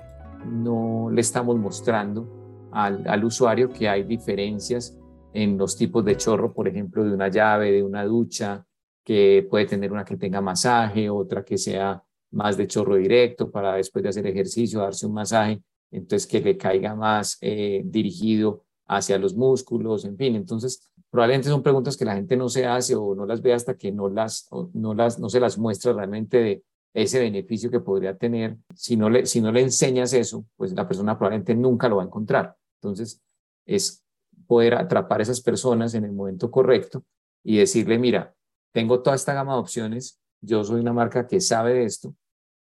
no 0.51 1.11
le 1.13 1.21
estamos 1.21 1.59
mostrando 1.59 2.71
al, 2.73 3.07
al 3.07 3.23
usuario 3.23 3.69
que 3.69 3.87
hay 3.87 4.05
diferencias 4.05 4.99
en 5.35 5.59
los 5.59 5.77
tipos 5.77 6.03
de 6.03 6.17
chorro, 6.17 6.55
por 6.55 6.67
ejemplo, 6.67 7.05
de 7.05 7.13
una 7.13 7.29
llave, 7.29 7.71
de 7.73 7.83
una 7.83 8.07
ducha, 8.07 8.65
que 9.05 9.47
puede 9.51 9.67
tener 9.67 9.93
una 9.93 10.07
que 10.07 10.17
tenga 10.17 10.41
masaje, 10.41 11.11
otra 11.11 11.45
que 11.45 11.59
sea 11.59 12.03
más 12.31 12.57
de 12.57 12.67
chorro 12.67 12.97
directo 12.97 13.51
para 13.51 13.75
después 13.75 14.03
de 14.03 14.09
hacer 14.09 14.27
ejercicio, 14.27 14.81
darse 14.81 15.07
un 15.07 15.13
masaje, 15.13 15.61
entonces 15.95 16.27
que 16.27 16.41
le 16.41 16.57
caiga 16.57 16.95
más 16.95 17.39
eh, 17.41 17.83
dirigido 17.85 18.65
hacia 18.87 19.19
los 19.19 19.35
músculos, 19.35 20.05
en 20.05 20.17
fin. 20.17 20.35
Entonces, 20.35 20.91
probablemente 21.11 21.49
son 21.49 21.63
preguntas 21.63 21.97
que 21.97 22.05
la 22.05 22.17
gente 22.17 22.37
no 22.37 22.49
se 22.49 22.67
hace 22.67 22.95
o 22.97 23.15
no 23.15 23.27
las 23.27 23.41
ve 23.41 23.55
hasta 23.55 23.77
que 23.77 23.93
no, 23.93 24.09
las, 24.09 24.49
no, 24.73 24.95
las, 24.95 25.19
no 25.19 25.29
se 25.29 25.41
las 25.41 25.57
muestra 25.57 25.93
realmente 25.93 26.39
de 26.39 26.65
ese 26.93 27.21
beneficio 27.21 27.71
que 27.71 27.81
podría 27.81 28.17
tener. 28.17 28.57
Si 28.75 28.97
no, 28.97 29.09
le, 29.09 29.25
si 29.27 29.41
no 29.41 29.53
le 29.53 29.63
enseñas 29.63 30.13
eso, 30.13 30.45
pues 30.57 30.73
la 30.73 30.87
persona 30.87 31.17
probablemente 31.17 31.55
nunca 31.55 31.89
lo 31.89 31.97
va 31.97 32.03
a 32.03 32.07
encontrar. 32.07 32.57
Entonces, 32.81 33.23
es 33.65 34.05
poder 34.47 34.75
atrapar 34.75 35.21
a 35.21 35.23
esas 35.23 35.41
personas 35.41 35.95
en 35.95 36.05
el 36.05 36.13
momento 36.13 36.51
correcto 36.51 37.05
y 37.43 37.59
decirle, 37.59 37.99
mira, 37.99 38.35
tengo 38.73 39.01
toda 39.01 39.17
esta 39.17 39.33
gama 39.33 39.55
de 39.55 39.61
opciones, 39.61 40.21
yo 40.41 40.65
soy 40.65 40.81
una 40.81 40.93
marca 40.93 41.27
que 41.27 41.41
sabe 41.41 41.75
de 41.75 41.85
esto, 41.85 42.15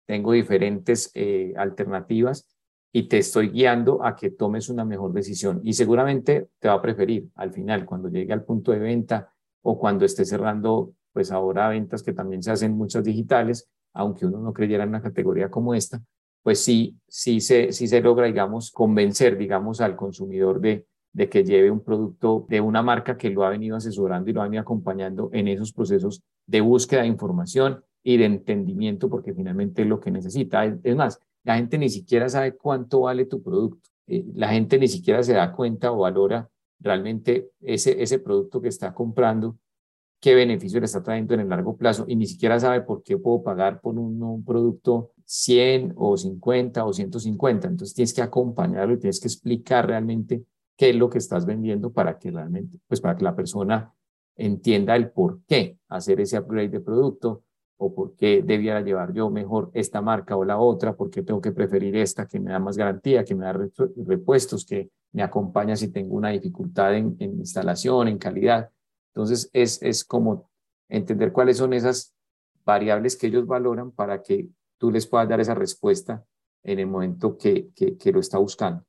tengo 0.06 0.32
diferentes 0.32 1.10
eh, 1.14 1.52
alternativas 1.56 2.46
y 2.96 3.02
te 3.08 3.18
estoy 3.18 3.50
guiando 3.50 4.02
a 4.02 4.16
que 4.16 4.30
tomes 4.30 4.70
una 4.70 4.82
mejor 4.82 5.12
decisión. 5.12 5.60
Y 5.62 5.74
seguramente 5.74 6.48
te 6.58 6.68
va 6.68 6.74
a 6.76 6.80
preferir 6.80 7.28
al 7.34 7.52
final, 7.52 7.84
cuando 7.84 8.08
llegue 8.08 8.32
al 8.32 8.42
punto 8.42 8.72
de 8.72 8.78
venta 8.78 9.30
o 9.60 9.78
cuando 9.78 10.06
esté 10.06 10.24
cerrando, 10.24 10.94
pues 11.12 11.30
ahora 11.30 11.68
ventas 11.68 12.02
que 12.02 12.14
también 12.14 12.42
se 12.42 12.52
hacen 12.52 12.72
muchas 12.72 13.04
digitales, 13.04 13.68
aunque 13.92 14.24
uno 14.24 14.38
no 14.38 14.50
creyera 14.54 14.84
en 14.84 14.88
una 14.88 15.02
categoría 15.02 15.50
como 15.50 15.74
esta, 15.74 16.00
pues 16.42 16.60
sí, 16.60 16.96
sí 17.06 17.42
se, 17.42 17.70
sí 17.70 17.86
se 17.86 18.00
logra, 18.00 18.28
digamos, 18.28 18.70
convencer, 18.70 19.36
digamos, 19.36 19.82
al 19.82 19.94
consumidor 19.94 20.58
de, 20.58 20.86
de 21.12 21.28
que 21.28 21.44
lleve 21.44 21.70
un 21.70 21.84
producto 21.84 22.46
de 22.48 22.62
una 22.62 22.82
marca 22.82 23.18
que 23.18 23.28
lo 23.28 23.44
ha 23.44 23.50
venido 23.50 23.76
asesorando 23.76 24.30
y 24.30 24.32
lo 24.32 24.40
ha 24.40 24.44
venido 24.44 24.62
acompañando 24.62 25.28
en 25.34 25.48
esos 25.48 25.70
procesos 25.70 26.22
de 26.46 26.62
búsqueda 26.62 27.02
de 27.02 27.08
información 27.08 27.84
y 28.02 28.16
de 28.16 28.24
entendimiento, 28.24 29.10
porque 29.10 29.34
finalmente 29.34 29.82
es 29.82 29.88
lo 29.88 30.00
que 30.00 30.10
necesita. 30.10 30.64
Es 30.64 30.96
más, 30.96 31.20
la 31.46 31.56
gente 31.56 31.78
ni 31.78 31.88
siquiera 31.88 32.28
sabe 32.28 32.56
cuánto 32.56 33.02
vale 33.02 33.24
tu 33.24 33.40
producto. 33.40 33.88
Eh, 34.08 34.24
la 34.34 34.48
gente 34.48 34.78
ni 34.78 34.88
siquiera 34.88 35.22
se 35.22 35.32
da 35.32 35.52
cuenta 35.52 35.92
o 35.92 35.98
valora 35.98 36.50
realmente 36.80 37.52
ese, 37.60 38.02
ese 38.02 38.18
producto 38.18 38.60
que 38.60 38.68
está 38.68 38.92
comprando, 38.92 39.56
qué 40.20 40.34
beneficio 40.34 40.80
le 40.80 40.86
está 40.86 41.04
trayendo 41.04 41.34
en 41.34 41.40
el 41.40 41.48
largo 41.48 41.76
plazo 41.76 42.04
y 42.08 42.16
ni 42.16 42.26
siquiera 42.26 42.58
sabe 42.58 42.80
por 42.80 43.04
qué 43.04 43.16
puedo 43.16 43.44
pagar 43.44 43.80
por 43.80 43.96
un, 43.96 44.44
producto 44.44 45.12
100 45.24 45.94
o 45.96 46.16
50 46.16 46.84
o 46.84 46.92
150. 46.92 47.68
Entonces 47.68 47.94
tienes 47.94 48.12
que 48.12 48.22
acompañarlo 48.22 48.94
y 48.94 48.98
tienes 48.98 49.20
que 49.20 49.28
explicar 49.28 49.86
realmente 49.86 50.42
qué 50.76 50.90
es 50.90 50.96
lo 50.96 51.08
que 51.08 51.18
estás 51.18 51.46
vendiendo 51.46 51.92
para 51.92 52.18
que 52.18 52.32
realmente, 52.32 52.76
pues 52.88 53.00
para 53.00 53.16
que 53.16 53.22
la 53.22 53.36
persona 53.36 53.94
entienda 54.34 54.96
el 54.96 55.10
por 55.12 55.42
qué 55.46 55.78
hacer 55.88 56.20
ese 56.20 56.40
upgrade 56.40 56.70
de 56.70 56.80
producto 56.80 57.44
o 57.78 57.94
por 57.94 58.14
qué 58.16 58.42
debiera 58.42 58.80
llevar 58.80 59.12
yo 59.12 59.30
mejor 59.30 59.70
esta 59.74 60.00
marca 60.00 60.36
o 60.36 60.44
la 60.44 60.58
otra, 60.58 60.94
por 60.94 61.10
qué 61.10 61.22
tengo 61.22 61.40
que 61.40 61.52
preferir 61.52 61.96
esta 61.96 62.26
que 62.26 62.40
me 62.40 62.50
da 62.50 62.58
más 62.58 62.76
garantía, 62.76 63.24
que 63.24 63.34
me 63.34 63.44
da 63.44 63.52
repuestos, 64.06 64.64
que 64.64 64.90
me 65.12 65.22
acompaña 65.22 65.76
si 65.76 65.88
tengo 65.88 66.14
una 66.16 66.30
dificultad 66.30 66.94
en, 66.94 67.16
instalación, 67.20 68.08
en 68.08 68.18
calidad. 68.18 68.70
Entonces 69.14 69.50
es, 69.52 69.82
es 69.82 70.04
como 70.04 70.50
entender 70.88 71.32
cuáles 71.32 71.58
son 71.58 71.72
esas 71.72 72.14
variables 72.64 73.16
que 73.16 73.26
ellos 73.26 73.46
valoran 73.46 73.90
para 73.90 74.22
que 74.22 74.48
tú 74.78 74.90
les 74.90 75.06
puedas 75.06 75.28
dar 75.28 75.40
esa 75.40 75.54
respuesta 75.54 76.24
en 76.62 76.78
el 76.78 76.86
momento 76.86 77.36
que, 77.36 77.68
que, 77.74 77.96
que 77.96 78.12
lo 78.12 78.20
está 78.20 78.38
buscando. 78.38 78.84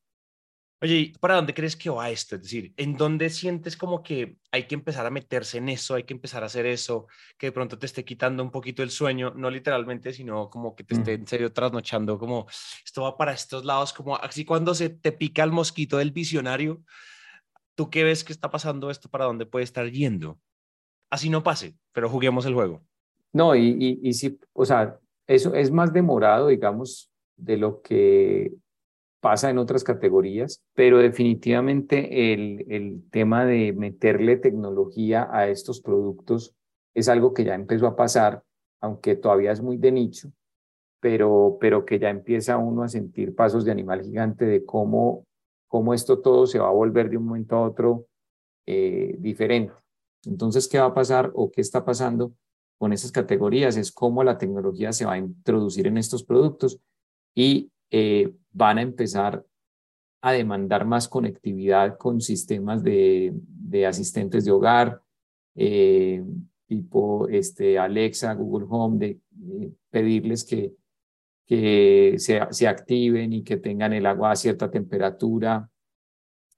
Oye, 0.80 1.14
¿para 1.20 1.36
dónde 1.36 1.56
crees 1.56 1.76
que 1.76 1.90
va 1.90 2.12
esto? 2.12 2.36
Es 2.36 2.44
decir, 2.44 2.72
¿en 2.78 2.96
dónde 2.96 3.32
sientes 3.32 3.76
como 3.76 4.04
que 4.04 4.38
hay 4.52 4.68
que 4.68 4.76
empezar 4.76 5.08
a 5.08 5.10
meterse 5.10 5.58
en 5.58 5.70
eso, 5.70 5.96
hay 5.96 6.04
que 6.04 6.14
empezar 6.14 6.44
a 6.44 6.46
hacer 6.46 6.68
eso, 6.68 7.08
que 7.36 7.48
de 7.48 7.52
pronto 7.52 7.80
te 7.80 7.88
esté 7.88 8.06
quitando 8.06 8.44
un 8.44 8.52
poquito 8.52 8.84
el 8.84 8.92
sueño, 8.92 9.34
no 9.36 9.50
literalmente, 9.50 10.14
sino 10.14 10.52
como 10.52 10.76
que 10.76 10.84
te 10.84 10.94
esté 10.94 11.14
en 11.14 11.26
serio 11.26 11.52
trasnochando, 11.52 12.20
como 12.20 12.46
esto 12.86 13.02
va 13.02 13.18
para 13.18 13.34
estos 13.34 13.66
lados, 13.66 13.92
como 13.92 14.18
así 14.18 14.46
cuando 14.46 14.76
se 14.76 14.90
te 14.90 15.12
pica 15.12 15.44
el 15.44 15.52
mosquito 15.52 15.98
del 15.98 16.12
visionario, 16.12 16.84
¿tú 17.74 17.90
qué 17.90 18.04
ves 18.04 18.24
que 18.24 18.34
está 18.34 18.52
pasando 18.52 18.92
esto? 18.92 19.10
¿Para 19.10 19.26
dónde 19.26 19.48
puede 19.48 19.64
estar 19.64 19.90
yendo? 19.90 20.40
Así 21.10 21.32
no 21.32 21.42
pase, 21.42 21.76
pero 21.92 22.08
juguemos 22.08 22.46
el 22.46 22.54
juego. 22.54 22.86
No, 23.34 23.56
y, 23.56 23.70
y, 23.80 24.10
y 24.10 24.14
sí, 24.14 24.40
o 24.54 24.64
sea, 24.64 25.00
eso 25.26 25.56
es 25.56 25.72
más 25.72 25.92
demorado, 25.92 26.50
digamos, 26.50 27.12
de 27.36 27.58
lo 27.58 27.82
que 27.82 28.52
pasa 29.28 29.50
en 29.50 29.58
otras 29.58 29.84
categorías, 29.84 30.64
pero 30.74 31.00
definitivamente 31.00 32.32
el, 32.32 32.66
el 32.70 33.04
tema 33.12 33.44
de 33.44 33.74
meterle 33.74 34.38
tecnología 34.38 35.28
a 35.30 35.50
estos 35.50 35.82
productos 35.82 36.56
es 36.94 37.10
algo 37.10 37.34
que 37.34 37.44
ya 37.44 37.54
empezó 37.54 37.88
a 37.88 37.98
pasar, 37.98 38.42
aunque 38.80 39.18
todavía 39.18 39.52
es 39.52 39.60
muy 39.60 39.76
de 39.76 39.92
nicho, 39.92 40.32
pero, 41.02 41.58
pero 41.60 41.84
que 41.84 42.00
ya 42.00 42.10
empieza 42.10 42.56
uno 42.56 42.84
a 42.84 42.88
sentir 42.88 43.36
pasos 43.36 43.66
de 43.66 43.72
animal 43.74 44.02
gigante 44.02 44.46
de 44.46 44.64
cómo, 44.64 45.26
cómo 45.68 45.94
esto 45.94 46.20
todo 46.20 46.48
se 46.48 46.60
va 46.60 46.70
a 46.70 46.72
volver 46.72 47.10
de 47.10 47.18
un 47.18 47.26
momento 47.26 47.58
a 47.58 47.68
otro 47.68 48.08
eh, 48.66 49.14
diferente. 49.20 49.74
Entonces, 50.24 50.70
¿qué 50.70 50.80
va 50.80 50.86
a 50.86 50.94
pasar 50.94 51.32
o 51.34 51.52
qué 51.52 51.60
está 51.60 51.84
pasando 51.84 52.32
con 52.80 52.94
esas 52.94 53.12
categorías? 53.12 53.76
Es 53.76 53.92
cómo 53.92 54.24
la 54.24 54.38
tecnología 54.38 54.94
se 54.94 55.06
va 55.06 55.14
a 55.16 55.18
introducir 55.18 55.86
en 55.86 55.98
estos 55.98 56.24
productos 56.24 56.80
y 57.36 57.70
eh, 57.92 58.34
van 58.58 58.80
a 58.80 58.82
empezar 58.82 59.46
a 60.22 60.32
demandar 60.32 60.86
más 60.86 61.08
conectividad 61.08 61.98
con 61.98 62.22
sistemas 62.22 62.84
de, 62.84 63.34
asistentes 63.88 64.46
de 64.46 64.52
hogar, 64.52 65.02
eh, 65.56 66.24
tipo 66.66 67.28
este, 67.30 67.78
Alexa, 67.78 68.34
Google 68.34 68.66
Home, 68.70 68.98
de, 68.98 69.20
eh, 69.62 69.72
pedirles 69.92 70.44
que, 70.44 70.74
que 71.46 72.16
se, 72.18 72.42
se, 72.50 72.68
activen 72.68 73.32
y 73.32 73.44
que 73.44 73.58
tengan 73.58 73.94
el 73.94 74.08
agua 74.08 74.32
a 74.32 74.36
cierta 74.36 74.72
temperatura 74.72 75.70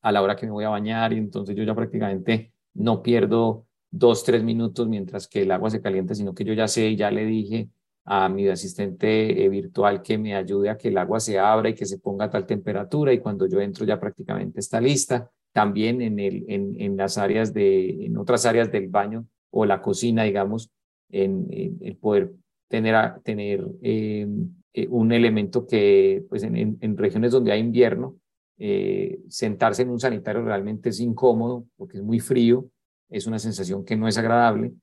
a 0.01 0.11
la 0.11 0.21
hora 0.21 0.37
que 0.37 0.45
me 0.45 0.53
voy 0.53 0.63
a 0.63 0.69
bañar. 0.69 1.11
Y 1.11 1.17
entonces 1.17 1.55
yo 1.55 1.63
ya 1.63 1.75
prácticamente 1.75 2.53
no 2.73 3.03
pierdo 3.03 3.67
dos, 3.91 4.23
tres 4.23 4.41
minutos 4.41 4.87
mientras 4.87 5.27
que 5.27 5.41
el 5.41 5.51
agua 5.51 5.69
se 5.69 5.81
calienta, 5.81 6.15
sino 6.15 6.33
que 6.33 6.45
yo 6.45 6.53
ya 6.53 6.67
sé, 6.69 6.95
ya 6.95 7.11
le 7.11 7.25
dije 7.25 7.69
a 8.05 8.29
mi 8.29 8.47
asistente 8.47 9.43
eh, 9.43 9.49
virtual 9.49 10.01
que 10.01 10.17
me 10.17 10.35
ayude 10.35 10.69
a 10.69 10.77
que 10.77 10.87
el 10.87 10.97
agua 10.97 11.19
se 11.19 11.37
abra 11.37 11.69
y 11.69 11.75
que 11.75 11.85
se 11.85 11.99
ponga 11.99 12.25
a 12.25 12.29
tal 12.29 12.45
temperatura 12.45 13.13
y 13.13 13.19
cuando 13.19 13.47
yo 13.47 13.61
entro 13.61 13.85
ya 13.85 13.99
prácticamente 13.99 14.59
está 14.59 14.81
lista. 14.81 15.29
También 15.51 16.01
en, 16.01 16.19
el, 16.19 16.45
en, 16.47 16.79
en 16.79 16.97
las 16.97 17.17
áreas 17.17 17.53
de, 17.53 18.05
en 18.05 18.17
otras 18.17 18.45
áreas 18.45 18.71
del 18.71 18.87
baño 18.87 19.25
o 19.51 19.65
la 19.65 19.81
cocina, 19.81 20.23
digamos, 20.23 20.71
en, 21.11 21.77
el 21.81 21.97
poder 21.97 22.33
tener, 22.67 23.19
tener 23.23 23.65
eh, 23.81 24.27
eh, 24.73 24.87
un 24.89 25.11
elemento 25.11 25.65
que, 25.65 26.23
pues 26.29 26.43
en, 26.43 26.77
en, 26.79 26.97
regiones 26.97 27.31
donde 27.31 27.51
hay 27.51 27.59
invierno, 27.59 28.17
eh, 28.57 29.19
sentarse 29.27 29.81
en 29.81 29.89
un 29.89 29.99
sanitario 29.99 30.43
realmente 30.43 30.89
es 30.89 30.99
incómodo 30.99 31.65
porque 31.77 31.97
es 31.97 32.03
muy 32.03 32.19
frío, 32.19 32.69
es 33.09 33.25
una 33.25 33.39
sensación 33.39 33.83
que 33.83 33.95
no 33.95 34.07
es 34.07 34.17
agradable 34.17 34.73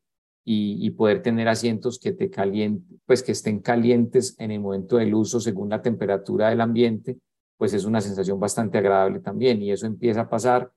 y, 0.49 0.91
poder 0.91 1.23
tener 1.23 1.49
asientos 1.49 1.99
que 1.99 2.13
te 2.13 2.31
calienten, 2.31 3.01
pues 3.05 3.25
que 3.25 3.33
estén 3.33 3.59
calientes 3.59 4.37
en 4.39 4.53
el 4.53 4.61
momento 4.61 4.97
del 4.97 5.13
uso 5.13 5.41
según 5.41 5.69
la 5.71 5.83
temperatura 5.83 6.51
del 6.51 6.61
ambiente, 6.61 7.19
pues 7.57 7.75
es 7.75 7.85
una 7.85 8.01
sensación 8.01 8.39
bastante 8.39 8.79
agradable 8.79 9.19
también 9.19 9.61
y 9.61 9.73
eso 9.73 9.87
empieza 9.87 10.21
a 10.21 10.31
pasar. 10.31 10.71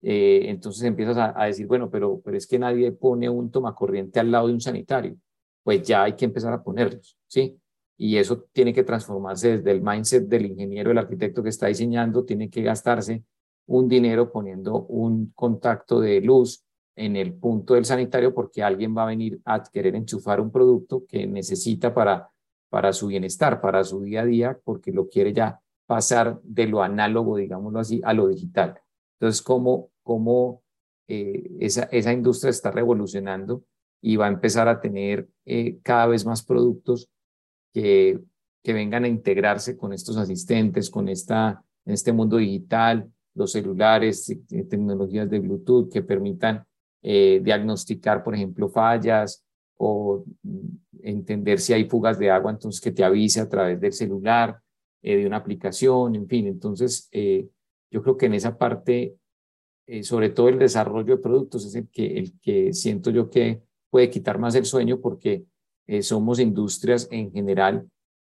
Eh, 0.00 0.42
entonces 0.44 0.84
empiezas 0.84 1.16
a, 1.16 1.34
a, 1.42 1.46
decir, 1.46 1.66
bueno, 1.66 1.90
pero, 1.90 2.20
pero 2.24 2.36
es 2.36 2.46
que 2.46 2.56
nadie 2.56 2.92
pone 2.92 3.28
un 3.28 3.50
tomacorriente 3.50 4.20
al 4.20 4.30
lado 4.30 4.46
de 4.46 4.52
un 4.52 4.60
sanitario. 4.60 5.16
Pues 5.64 5.82
ya 5.82 6.04
hay 6.04 6.12
que 6.14 6.24
empezar 6.24 6.52
a 6.52 6.62
ponerlos, 6.62 7.18
¿sí? 7.26 7.58
Y 7.96 8.18
eso 8.18 8.46
tiene 8.52 8.72
que 8.72 8.84
transformarse 8.84 9.56
desde 9.56 9.72
el 9.72 9.82
mindset 9.82 10.28
del 10.28 10.46
ingeniero, 10.46 10.92
el 10.92 10.98
arquitecto 10.98 11.42
que 11.42 11.48
está 11.48 11.66
diseñando, 11.66 12.24
tiene 12.24 12.48
que 12.48 12.62
gastarse 12.62 13.24
un 13.66 13.88
dinero 13.88 14.30
poniendo 14.30 14.82
un 14.84 15.32
contacto 15.34 15.98
de 15.98 16.20
luz 16.20 16.65
en 16.96 17.14
el 17.14 17.34
punto 17.34 17.74
del 17.74 17.84
sanitario 17.84 18.34
porque 18.34 18.62
alguien 18.62 18.96
va 18.96 19.02
a 19.02 19.06
venir 19.06 19.40
a 19.44 19.62
querer 19.62 19.94
enchufar 19.94 20.40
un 20.40 20.50
producto 20.50 21.04
que 21.06 21.26
necesita 21.26 21.92
para, 21.94 22.30
para 22.70 22.92
su 22.92 23.08
bienestar, 23.08 23.60
para 23.60 23.84
su 23.84 24.02
día 24.02 24.22
a 24.22 24.26
día, 24.26 24.58
porque 24.64 24.92
lo 24.92 25.08
quiere 25.08 25.32
ya 25.32 25.60
pasar 25.86 26.40
de 26.42 26.66
lo 26.66 26.82
análogo, 26.82 27.36
digámoslo 27.36 27.78
así, 27.78 28.00
a 28.02 28.14
lo 28.14 28.28
digital. 28.28 28.80
Entonces, 29.20 29.42
cómo, 29.42 29.90
cómo 30.02 30.62
eh, 31.06 31.50
esa, 31.60 31.84
esa 31.84 32.12
industria 32.12 32.50
está 32.50 32.70
revolucionando 32.70 33.64
y 34.02 34.16
va 34.16 34.26
a 34.26 34.30
empezar 34.30 34.68
a 34.68 34.80
tener 34.80 35.28
eh, 35.44 35.78
cada 35.82 36.06
vez 36.06 36.26
más 36.26 36.42
productos 36.42 37.08
que, 37.72 38.20
que 38.62 38.72
vengan 38.72 39.04
a 39.04 39.08
integrarse 39.08 39.76
con 39.76 39.92
estos 39.92 40.16
asistentes, 40.16 40.90
con 40.90 41.08
esta, 41.08 41.62
este 41.84 42.12
mundo 42.12 42.38
digital, 42.38 43.10
los 43.34 43.52
celulares, 43.52 44.28
eh, 44.30 44.64
tecnologías 44.64 45.30
de 45.30 45.40
Bluetooth 45.40 45.90
que 45.92 46.02
permitan 46.02 46.65
eh, 47.08 47.38
diagnosticar, 47.40 48.24
por 48.24 48.34
ejemplo, 48.34 48.68
fallas 48.68 49.46
o 49.76 50.24
entender 51.02 51.60
si 51.60 51.72
hay 51.72 51.84
fugas 51.84 52.18
de 52.18 52.32
agua, 52.32 52.50
entonces 52.50 52.80
que 52.80 52.90
te 52.90 53.04
avise 53.04 53.40
a 53.40 53.48
través 53.48 53.80
del 53.80 53.92
celular, 53.92 54.58
eh, 55.02 55.16
de 55.16 55.24
una 55.24 55.36
aplicación, 55.36 56.16
en 56.16 56.26
fin. 56.26 56.48
Entonces, 56.48 57.08
eh, 57.12 57.46
yo 57.92 58.02
creo 58.02 58.16
que 58.16 58.26
en 58.26 58.34
esa 58.34 58.58
parte, 58.58 59.14
sobre 60.02 60.30
todo 60.30 60.48
el 60.48 60.58
desarrollo 60.58 61.14
de 61.16 61.22
productos, 61.22 61.64
es 61.64 61.76
el 61.76 61.88
que, 61.90 62.18
el 62.18 62.40
que 62.40 62.72
siento 62.72 63.10
yo 63.10 63.30
que 63.30 63.62
puede 63.88 64.10
quitar 64.10 64.40
más 64.40 64.56
el 64.56 64.64
sueño 64.64 65.00
porque 65.00 65.44
somos 66.00 66.40
industrias 66.40 67.06
en 67.12 67.30
general 67.30 67.88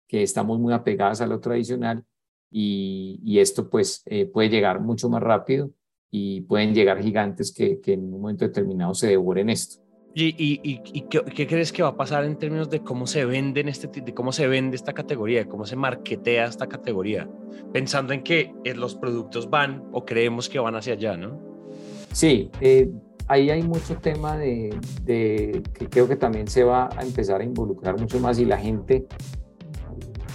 que 0.09 0.23
estamos 0.23 0.59
muy 0.59 0.73
apegadas 0.73 1.21
a 1.21 1.27
lo 1.27 1.41
tradicional 1.41 2.07
y, 2.51 3.21
y 3.23 3.39
esto 3.41 3.69
pues 3.69 4.03
puede 4.33 4.49
llegar 4.49 4.81
mucho 4.81 5.11
más 5.11 5.23
rápido 5.23 5.71
y 6.15 6.43
pueden 6.43 6.75
llegar 6.75 7.03
gigantes 7.03 7.53
que, 7.53 7.81
que 7.81 7.95
en 7.95 8.05
un 8.05 8.11
momento 8.21 8.45
determinado 8.45 8.95
se 8.95 9.09
devoren 9.09 9.49
esto. 9.49 9.83
¿Y, 10.15 10.27
y, 10.27 10.61
y, 10.63 11.01
qué, 11.09 11.23
qué, 11.25 11.47
crees 11.47 11.73
que 11.73 11.83
va 11.83 11.89
a 11.89 11.97
pasar 11.97 12.25
en 12.25 12.37
términos 12.37 12.69
de 12.69 12.81
cómo 12.83 13.07
se 13.07 13.25
venden 13.25 13.71
este, 13.71 13.89
de 13.89 14.13
cómo 14.13 14.31
se 14.31 14.47
vende 14.47 14.77
esta 14.77 14.93
categoría, 14.93 15.39
de 15.39 15.49
cómo 15.49 15.65
se 15.65 15.75
marketea 15.75 16.45
esta 16.45 16.69
categoría? 16.69 17.31
Pensando 17.73 18.13
en 18.13 18.23
que 18.23 18.55
eh, 18.63 18.75
los 18.75 18.95
productos 18.95 19.49
van 19.49 19.89
o 19.91 20.05
creemos 20.05 20.51
que 20.51 20.59
van 20.59 20.75
hacia 20.75 20.93
allá, 20.93 21.17
¿no? 21.17 21.41
Sí, 22.13 22.51
eh, 22.61 22.91
ahí 23.27 23.49
hay 23.49 23.63
mucho 23.63 23.97
tema 23.97 24.37
de, 24.37 24.79
de, 25.05 25.63
que 25.73 25.89
creo 25.89 26.07
que 26.07 26.17
también 26.17 26.47
se 26.47 26.63
va 26.63 26.91
a 26.95 27.03
empezar 27.03 27.41
a 27.41 27.45
involucrar 27.45 27.99
mucho 27.99 28.21
más 28.21 28.39
y 28.39 28.45
la 28.45 28.59
gente 28.59 29.07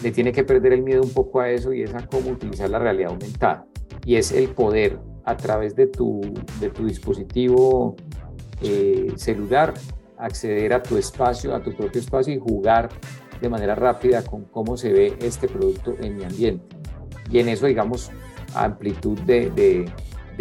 le 0.01 0.12
tiene 0.12 0.31
que 0.31 0.43
perder 0.43 0.74
el 0.74 0.81
miedo 0.81 1.03
un 1.03 1.12
poco 1.12 1.39
a 1.39 1.51
eso 1.51 1.72
y 1.72 1.84
es 1.84 1.93
a 1.93 2.03
cómo 2.07 2.31
utilizar 2.31 2.67
la 2.67 2.79
realidad 2.79 3.12
aumentada. 3.12 3.67
Y 4.03 4.15
es 4.15 4.31
el 4.31 4.50
poder 4.50 4.98
a 5.27 5.36
través 5.36 5.75
de 5.75 5.88
tu, 5.88 6.22
de 6.62 6.69
tu 6.69 6.86
dispositivo 6.86 7.98
eh, 8.62 9.12
celular 9.17 9.74
acceder 10.17 10.72
a 10.72 10.81
tu 10.81 10.98
espacio, 10.98 11.53
a 11.53 11.62
tu 11.62 11.75
propio 11.75 12.00
espacio 12.00 12.34
y 12.34 12.39
jugar 12.39 12.88
de 13.41 13.50
manera 13.50 13.75
rápida 13.75 14.24
con 14.24 14.46
cómo 14.46 14.77
se 14.77 14.93
ve 14.93 15.17
este 15.19 15.50
producto 15.50 15.96
en 16.00 16.15
mi 16.15 16.24
ambiente. 16.24 16.65
Y 17.29 17.39
en 17.39 17.50
eso, 17.50 17.65
digamos, 17.65 18.10
amplitud 18.55 19.19
de, 19.19 19.50
de 19.50 19.91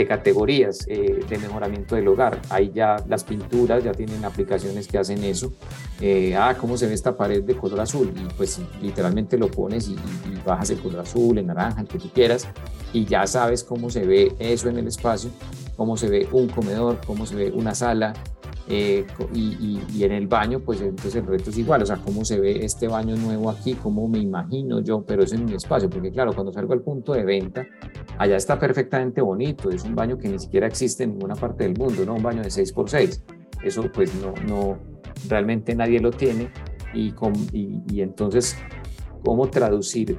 categorías 0.04 0.84
eh, 0.88 1.24
de 1.28 1.38
mejoramiento 1.38 1.94
del 1.94 2.08
hogar. 2.08 2.42
Ahí 2.50 2.72
ya 2.74 2.96
las 3.08 3.22
pinturas 3.22 3.84
ya 3.84 3.92
tienen 3.92 4.24
aplicaciones 4.24 4.88
que 4.88 4.98
hacen 4.98 5.22
eso. 5.22 5.52
Eh, 6.00 6.34
ah, 6.36 6.56
¿cómo 6.60 6.76
se 6.76 6.88
ve 6.88 6.94
esta 6.94 7.16
pared 7.16 7.44
de 7.44 7.56
color 7.56 7.80
azul? 7.80 8.12
Y 8.14 8.26
pues 8.34 8.60
literalmente 8.82 9.38
lo 9.38 9.48
pones 9.48 9.88
y, 9.88 9.96
bajas 10.44 10.70
el 10.70 10.78
color 10.78 11.00
azul, 11.00 11.38
el 11.38 11.46
naranja, 11.46 11.80
el 11.80 11.88
que 11.88 11.98
tú 11.98 12.08
quieras, 12.10 12.46
y 12.92 13.04
ya 13.04 13.26
sabes 13.26 13.64
cómo 13.64 13.90
se 13.90 14.06
ve 14.06 14.32
eso 14.38 14.68
en 14.68 14.78
el 14.78 14.86
espacio, 14.86 15.30
cómo 15.76 15.96
se 15.96 16.08
ve 16.08 16.28
un 16.30 16.48
comedor, 16.48 17.00
cómo 17.04 17.26
se 17.26 17.34
ve 17.34 17.50
una 17.50 17.74
sala, 17.74 18.14
eh, 18.68 19.06
y, 19.32 19.80
y, 19.94 20.04
en 20.04 20.11
el 20.11 20.26
baño, 20.26 20.58
pues 20.58 20.80
entonces 20.80 21.14
el 21.14 21.26
reto 21.26 21.50
es 21.50 21.58
igual, 21.58 21.82
o 21.82 21.87
sea, 21.87 21.99
cómo 21.99 22.25
se 22.25 22.40
ve 22.40 22.64
este 22.64 22.88
baño 22.88 23.14
nuevo 23.14 23.49
aquí, 23.49 23.75
cómo 23.75 24.08
me 24.08 24.18
imagino 24.18 24.80
yo, 24.80 25.04
pero 25.04 25.23
es 25.23 25.32
en 25.32 25.44
mi 25.44 25.54
espacio, 25.54 25.88
porque 25.88 26.11
claro, 26.11 26.32
cuando 26.32 26.52
salgo 26.52 26.73
al 26.73 26.80
punto 26.80 27.12
de 27.12 27.25
venta, 27.25 27.64
allá 28.18 28.37
está 28.37 28.58
perfectamente 28.58 29.20
bonito, 29.20 29.70
es 29.70 29.85
un 29.85 29.94
baño 29.94 30.18
que 30.18 30.28
ni 30.28 30.40
siquiera 30.40 30.66
existe 30.66 31.04
en 31.04 31.11
ninguna 31.11 31.37
parte 31.37 31.62
del 31.62 31.78
mundo, 31.78 32.04
¿no? 32.04 32.14
Un 32.14 32.25
baño 32.25 32.42
de 32.42 32.49
6x6, 32.49 33.23
eso 33.62 33.85
pues 33.92 34.12
no, 34.16 34.35
no, 34.49 34.78
realmente 35.28 35.73
nadie 35.76 36.00
lo 36.00 36.11
tiene, 36.11 36.50
y, 36.92 37.12
con, 37.12 37.35
y, 37.52 37.82
y 37.88 38.00
entonces, 38.00 38.56
¿cómo 39.25 39.49
traducir 39.49 40.18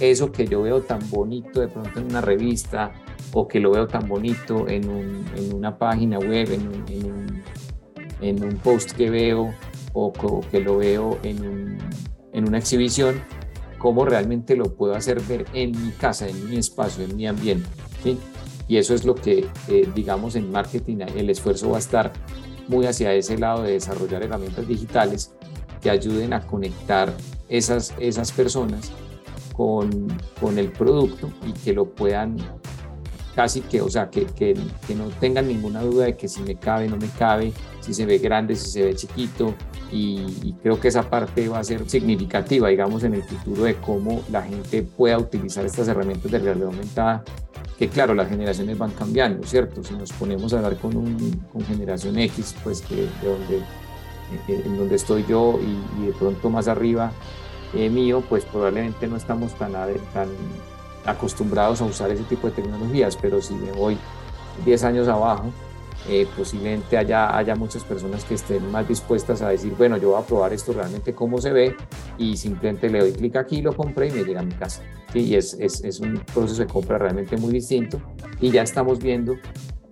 eso 0.00 0.30
que 0.32 0.46
yo 0.46 0.60
veo 0.60 0.82
tan 0.82 1.00
bonito 1.08 1.60
de 1.60 1.68
pronto 1.68 1.98
en 1.98 2.06
una 2.06 2.20
revista, 2.20 2.92
o 3.32 3.48
que 3.48 3.58
lo 3.58 3.70
veo 3.70 3.86
tan 3.86 4.06
bonito 4.06 4.68
en, 4.68 4.88
un, 4.88 5.24
en 5.34 5.54
una 5.54 5.78
página 5.78 6.18
web, 6.18 6.50
en 6.52 6.84
en 6.88 7.10
un 7.10 7.42
en 8.20 8.42
un 8.42 8.56
post 8.56 8.92
que 8.92 9.10
veo 9.10 9.54
o, 9.92 10.12
que 10.50 10.60
lo 10.60 10.78
veo 10.78 11.18
en, 11.22 11.78
en, 12.32 12.48
una 12.48 12.58
exhibición, 12.58 13.22
cómo 13.78 14.04
realmente 14.04 14.56
lo 14.56 14.74
puedo 14.74 14.94
hacer 14.94 15.20
ver 15.22 15.46
en 15.54 15.70
mi 15.70 15.90
casa, 15.92 16.28
en 16.28 16.50
mi 16.50 16.56
espacio, 16.56 17.04
en 17.04 17.16
mi 17.16 17.26
ambiente. 17.26 17.68
¿sí? 18.02 18.18
Y 18.68 18.76
eso 18.76 18.94
es 18.94 19.04
lo 19.04 19.14
que, 19.14 19.46
eh, 19.68 19.88
digamos, 19.94 20.36
en 20.36 20.50
marketing 20.50 20.98
el 21.16 21.30
esfuerzo 21.30 21.70
va 21.70 21.76
a 21.76 21.80
estar 21.80 22.12
muy 22.68 22.86
hacia 22.86 23.14
ese 23.14 23.38
lado 23.38 23.62
de 23.62 23.72
desarrollar 23.72 24.22
herramientas 24.22 24.66
digitales 24.66 25.32
que 25.80 25.90
ayuden 25.90 26.32
a 26.32 26.40
conectar 26.46 27.12
esas, 27.48 27.94
esas 27.98 28.32
personas 28.32 28.90
con, 29.52 30.08
con 30.40 30.58
el 30.58 30.70
producto 30.72 31.30
y 31.46 31.52
que 31.52 31.72
lo 31.72 31.88
puedan 31.88 32.36
casi 33.34 33.60
que, 33.60 33.82
o 33.82 33.88
sea, 33.88 34.10
que, 34.10 34.24
que, 34.26 34.54
que, 34.86 34.94
no 34.94 35.08
tengan 35.20 35.46
ninguna 35.46 35.82
duda 35.82 36.06
de 36.06 36.16
que 36.16 36.26
si 36.26 36.40
me 36.40 36.56
cabe, 36.56 36.88
no 36.88 36.96
me 36.96 37.08
cabe, 37.08 37.52
si 37.86 37.94
se 37.94 38.04
ve 38.04 38.18
grande, 38.18 38.56
si 38.56 38.68
se 38.68 38.82
ve 38.82 38.96
chiquito, 38.96 39.54
y, 39.92 40.54
creo 40.60 40.80
que 40.80 40.88
esa 40.88 41.08
parte 41.08 41.48
va 41.48 41.60
a 41.60 41.64
ser 41.64 41.88
significativa, 41.88 42.68
digamos, 42.68 43.04
en 43.04 43.14
el 43.14 43.22
futuro 43.22 43.62
de 43.62 43.76
cómo 43.76 44.24
la 44.28 44.42
gente 44.42 44.82
pueda 44.82 45.16
utilizar 45.18 45.64
estas 45.64 45.86
herramientas 45.86 46.32
de 46.32 46.38
realidad 46.40 46.66
aumentada, 46.66 47.22
que 47.78 47.88
claro, 47.88 48.12
las 48.14 48.28
generaciones 48.28 48.76
van 48.76 48.90
cambiando, 48.90 49.46
¿cierto? 49.46 49.84
Si 49.84 49.94
nos 49.94 50.12
ponemos 50.12 50.52
a 50.52 50.56
hablar 50.56 50.76
con, 50.78 50.96
un, 50.96 51.44
con 51.52 51.64
generación 51.64 52.18
X, 52.18 52.56
pues 52.64 52.82
que 52.82 52.96
de 52.96 53.06
donde, 53.22 53.58
eh, 54.48 54.62
en 54.64 54.76
donde 54.76 54.96
estoy 54.96 55.24
yo 55.28 55.60
y, 55.60 56.06
de 56.06 56.12
pronto 56.12 56.50
más 56.50 56.66
arriba 56.66 57.12
eh, 57.72 57.88
mío, 57.88 58.24
pues 58.28 58.44
probablemente 58.44 59.06
no 59.06 59.16
estamos 59.16 59.54
tan, 59.54 59.74
tan 60.12 60.28
acostumbrados 61.04 61.80
a 61.80 61.84
usar 61.84 62.10
ese 62.10 62.24
tipo 62.24 62.48
de 62.48 62.54
tecnologías, 62.54 63.16
pero 63.16 63.40
si 63.40 63.54
me 63.54 63.70
voy 63.70 63.96
10 64.64 64.82
años 64.82 65.06
abajo, 65.06 65.52
eh, 66.08 66.26
posiblemente 66.36 66.96
haya, 66.96 67.36
haya 67.36 67.54
muchas 67.54 67.84
personas 67.84 68.24
que 68.24 68.34
estén 68.34 68.70
más 68.70 68.86
dispuestas 68.88 69.42
a 69.42 69.48
decir, 69.48 69.74
bueno, 69.76 69.96
yo 69.96 70.10
voy 70.10 70.22
a 70.22 70.26
probar 70.26 70.52
esto 70.52 70.72
realmente 70.72 71.14
cómo 71.14 71.38
se 71.38 71.52
ve 71.52 71.76
y 72.18 72.36
simplemente 72.36 72.88
le 72.88 73.00
doy 73.00 73.12
clic 73.12 73.36
aquí, 73.36 73.62
lo 73.62 73.74
compré 73.74 74.08
y 74.08 74.12
me 74.12 74.24
llega 74.24 74.40
a 74.40 74.44
mi 74.44 74.54
casa. 74.54 74.82
y 75.14 75.34
es, 75.34 75.54
es, 75.58 75.82
es, 75.84 76.00
un 76.00 76.20
proceso 76.32 76.62
de 76.62 76.68
compra 76.68 76.98
realmente 76.98 77.36
muy 77.36 77.52
distinto 77.52 78.00
y 78.40 78.50
ya 78.50 78.62
estamos 78.62 78.98
viendo 78.98 79.36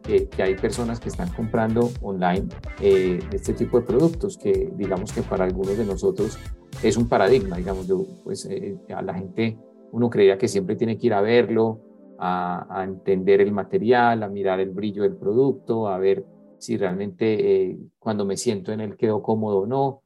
que 0.05 0.43
hay 0.43 0.55
personas 0.55 1.01
que 1.01 1.09
están 1.09 1.31
comprando 1.31 1.91
online 2.03 2.49
eh, 2.81 3.21
este 3.33 3.55
tipo 3.55 3.81
de 3.81 3.87
productos 3.87 4.37
que 4.37 4.71
digamos 4.77 5.13
que 5.13 5.23
para 5.23 5.45
algunos 5.45 5.79
de 5.79 5.85
nosotros 5.85 6.39
es 6.83 6.97
un 6.97 7.09
paradigma, 7.09 7.57
digamos, 7.57 7.87
yo, 7.87 8.05
pues 8.23 8.45
eh, 8.47 8.77
a 8.95 9.01
la 9.01 9.15
gente 9.15 9.57
uno 9.93 10.11
creía 10.11 10.37
que 10.37 10.49
siempre 10.49 10.77
tiene 10.77 10.99
que 10.99 11.07
ir 11.07 11.15
a 11.15 11.21
verlo, 11.21 11.81
a, 12.19 12.85
entender 12.85 13.41
el 13.41 13.53
material, 13.53 14.23
a 14.23 14.29
mirar 14.29 14.61
el 14.61 14.71
brillo 14.71 15.03
del 15.03 15.17
producto, 15.17 15.89
a 15.89 15.99
ver 15.99 16.25
si 16.59 16.77
realmente 16.77 17.71
eh, 17.71 17.79
cuando 17.99 18.25
me 18.25 18.37
siento 18.37 18.73
en 18.73 18.81
él 18.81 18.97
quedo 18.97 19.23
cómodo 19.23 19.59
o 19.59 19.67
no. 19.67 20.03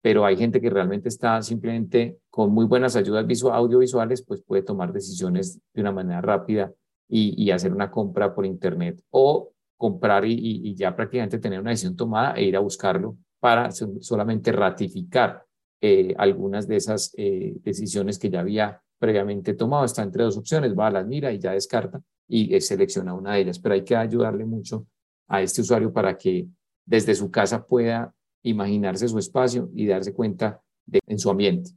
Pero 0.00 0.24
hay 0.24 0.36
gente 0.36 0.60
que 0.60 0.70
realmente 0.70 1.08
está 1.08 1.42
simplemente 1.42 2.18
con 2.30 2.52
muy 2.52 2.66
buenas 2.66 2.94
ayudas 2.94 3.26
audiovisuales, 3.52 4.22
pues 4.22 4.42
puede 4.42 4.62
tomar 4.62 4.92
decisiones 4.92 5.60
de 5.74 5.80
una 5.80 5.92
manera 5.92 6.20
rápida 6.20 6.72
y, 7.08 7.50
hacer 7.50 7.72
una 7.72 7.90
compra 7.90 8.34
por 8.34 8.46
internet 8.46 9.02
o 9.10 9.50
comprar 9.76 10.24
y, 10.24 10.74
ya 10.74 10.94
prácticamente 10.94 11.38
tener 11.38 11.60
una 11.60 11.70
decisión 11.70 11.96
tomada 11.96 12.34
e 12.34 12.44
ir 12.44 12.56
a 12.56 12.60
buscarlo 12.60 13.16
para 13.40 13.70
solamente 13.70 14.52
ratificar 14.52 15.44
eh, 15.80 16.14
algunas 16.18 16.66
de 16.66 16.76
esas 16.76 17.12
eh, 17.16 17.54
decisiones 17.62 18.18
que 18.18 18.30
ya 18.30 18.40
había 18.40 18.82
previamente 18.98 19.54
tomado, 19.54 19.84
está 19.84 20.02
entre 20.02 20.24
dos 20.24 20.36
opciones, 20.36 20.76
va 20.76 20.88
a 20.88 20.90
las 20.90 21.06
mira 21.06 21.32
y 21.32 21.38
ya 21.38 21.52
descarta 21.52 22.00
y 22.26 22.60
selecciona 22.60 23.14
una 23.14 23.34
de 23.34 23.40
ellas, 23.40 23.58
pero 23.58 23.74
hay 23.74 23.84
que 23.84 23.96
ayudarle 23.96 24.44
mucho 24.44 24.86
a 25.28 25.40
este 25.40 25.62
usuario 25.62 25.92
para 25.92 26.16
que 26.16 26.46
desde 26.84 27.14
su 27.14 27.30
casa 27.30 27.64
pueda 27.64 28.12
imaginarse 28.42 29.08
su 29.08 29.18
espacio 29.18 29.70
y 29.74 29.86
darse 29.86 30.12
cuenta 30.14 30.60
de, 30.86 31.00
en 31.06 31.18
su 31.18 31.30
ambiente. 31.30 31.70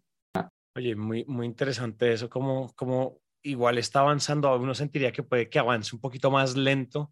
Oye, 0.76 0.96
muy, 0.96 1.26
muy 1.26 1.46
interesante 1.46 2.14
eso, 2.14 2.30
como, 2.30 2.74
como 2.76 3.20
igual 3.44 3.78
está 3.78 4.00
avanzando, 4.00 4.56
uno 4.56 4.74
sentiría 4.74 5.12
que 5.12 5.24
puede 5.24 5.50
que 5.50 5.60
avance 5.60 5.96
un 5.96 6.02
poquito 6.02 6.32
más 6.32 6.56
lento 6.56 7.12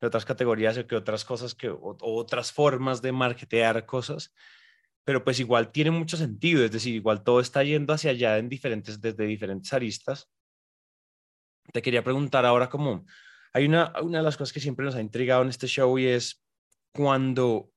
que 0.00 0.06
otras 0.06 0.24
categorías 0.24 0.78
o 0.78 0.86
que 0.86 0.96
otras 0.96 1.24
cosas, 1.24 1.54
que, 1.54 1.68
o, 1.68 1.96
otras 2.00 2.52
formas 2.52 3.02
de 3.02 3.12
marketear 3.12 3.84
cosas, 3.84 4.32
pero 5.04 5.22
pues 5.22 5.38
igual 5.38 5.70
tiene 5.70 5.90
mucho 5.90 6.16
sentido, 6.16 6.64
es 6.64 6.72
decir, 6.72 6.94
igual 6.94 7.22
todo 7.22 7.40
está 7.40 7.62
yendo 7.62 7.92
hacia 7.92 8.10
allá 8.10 8.38
en 8.38 8.48
diferentes, 8.48 9.00
desde 9.00 9.26
diferentes 9.26 9.72
aristas. 9.72 10.30
Te 11.72 11.82
quería 11.82 12.02
preguntar 12.02 12.46
ahora 12.46 12.68
como, 12.68 13.04
hay 13.52 13.66
una, 13.66 13.92
una 14.02 14.18
de 14.18 14.24
las 14.24 14.36
cosas 14.36 14.52
que 14.52 14.60
siempre 14.60 14.84
nos 14.84 14.94
ha 14.94 15.00
intrigado 15.00 15.42
en 15.42 15.50
este 15.50 15.66
show 15.66 15.98
y 15.98 16.06
es 16.06 16.42
cuando, 16.92 17.70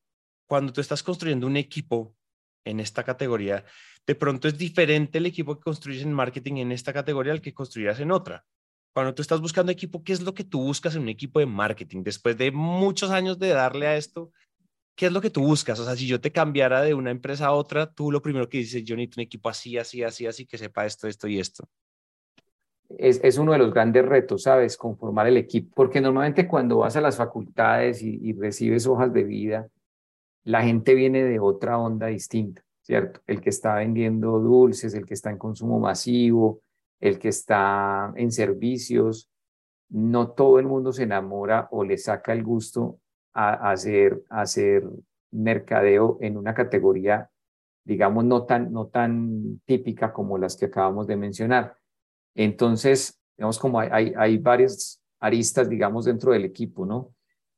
cuando 0.47 0.71
tú 0.71 0.79
estás 0.79 1.03
construyendo 1.03 1.47
un 1.47 1.57
equipo 1.57 2.15
en 2.63 2.79
esta 2.79 3.03
categoría, 3.03 3.65
de 4.05 4.15
pronto 4.15 4.47
es 4.47 4.57
diferente 4.57 5.17
el 5.17 5.25
equipo 5.25 5.57
que 5.57 5.63
construyes 5.63 6.03
en 6.03 6.13
marketing 6.13 6.57
en 6.57 6.71
esta 6.71 6.93
categoría 6.93 7.33
al 7.33 7.41
que 7.41 7.53
construirás 7.53 7.99
en 7.99 8.11
otra. 8.11 8.45
Cuando 8.93 9.13
tú 9.13 9.21
estás 9.21 9.41
buscando 9.41 9.71
equipo, 9.71 10.03
¿qué 10.03 10.13
es 10.13 10.21
lo 10.21 10.33
que 10.33 10.43
tú 10.43 10.61
buscas 10.61 10.95
en 10.95 11.03
un 11.03 11.09
equipo 11.09 11.39
de 11.39 11.45
marketing? 11.45 12.03
Después 12.03 12.37
de 12.37 12.51
muchos 12.51 13.11
años 13.11 13.37
de 13.37 13.49
darle 13.49 13.85
a 13.85 13.97
esto, 13.97 14.31
¿qué 14.97 15.05
es 15.05 15.11
lo 15.13 15.21
que 15.21 15.29
tú 15.29 15.41
buscas? 15.41 15.79
O 15.79 15.85
sea, 15.85 15.95
si 15.95 16.07
yo 16.07 16.19
te 16.19 16.31
cambiara 16.31 16.81
de 16.81 16.95
una 16.95 17.11
empresa 17.11 17.45
a 17.45 17.53
otra, 17.53 17.93
tú 17.93 18.11
lo 18.11 18.21
primero 18.21 18.49
que 18.49 18.57
dices, 18.57 18.83
yo 18.83 18.95
necesito 18.95 19.21
un 19.21 19.25
equipo 19.25 19.47
así, 19.47 19.77
así, 19.77 20.03
así, 20.03 20.25
así, 20.25 20.45
que 20.45 20.57
sepa 20.57 20.85
esto, 20.87 21.07
esto 21.07 21.27
y 21.27 21.39
esto. 21.39 21.69
Es, 22.89 23.37
uno 23.37 23.51
de 23.51 23.59
los 23.59 23.71
grandes 23.71 24.03
retos, 24.03 24.43
¿sabes? 24.43 24.75
Conformar 24.75 25.27
el 25.27 25.37
equipo, 25.37 25.71
porque 25.75 26.01
normalmente 26.01 26.47
cuando 26.47 26.79
vas 26.79 26.95
a 26.95 27.01
las 27.01 27.15
facultades 27.15 28.01
y, 28.01 28.19
y 28.23 28.33
recibes 28.33 28.87
hojas 28.87 29.13
de 29.13 29.23
vida, 29.23 29.67
la 30.43 30.63
gente 30.63 30.95
viene 30.95 31.23
de 31.23 31.39
otra 31.39 31.77
onda 31.77 32.07
distinta, 32.07 32.63
¿cierto? 32.81 33.21
El 33.27 33.39
que 33.39 33.49
está 33.49 33.75
vendiendo 33.75 34.39
dulces, 34.39 34.95
el 34.95 35.05
que 35.05 35.13
está 35.13 35.29
en 35.29 35.37
consumo 35.37 35.79
masivo, 35.79 36.61
el 36.99 37.19
que 37.19 37.29
está 37.29 38.13
en 38.15 38.31
servicios, 38.31 39.29
no 39.89 40.31
todo 40.31 40.57
el 40.57 40.65
mundo 40.65 40.91
se 40.91 41.03
enamora 41.03 41.67
o 41.69 41.83
le 41.83 41.97
saca 41.99 42.33
el 42.33 42.43
gusto 42.43 42.99
a, 43.37 43.69
hacer, 43.69 44.23
hacer 44.29 44.83
mercadeo 45.29 46.17
en 46.21 46.37
una 46.37 46.55
categoría, 46.55 47.29
digamos, 47.85 48.25
no 48.25 48.45
tan, 48.45 48.73
no 48.73 48.87
tan 48.87 49.61
típica 49.65 50.11
como 50.11 50.39
las 50.39 50.57
que 50.57 50.65
acabamos 50.65 51.05
de 51.05 51.17
mencionar. 51.17 51.77
Entonces, 52.33 53.21
digamos, 53.37 53.59
como 53.59 53.79
hay, 53.79 54.11
hay, 54.17 54.37
varias 54.39 55.03
aristas, 55.19 55.69
digamos, 55.69 56.05
dentro 56.05 56.31
del 56.31 56.45
equipo, 56.45 56.87
¿no? 56.87 57.13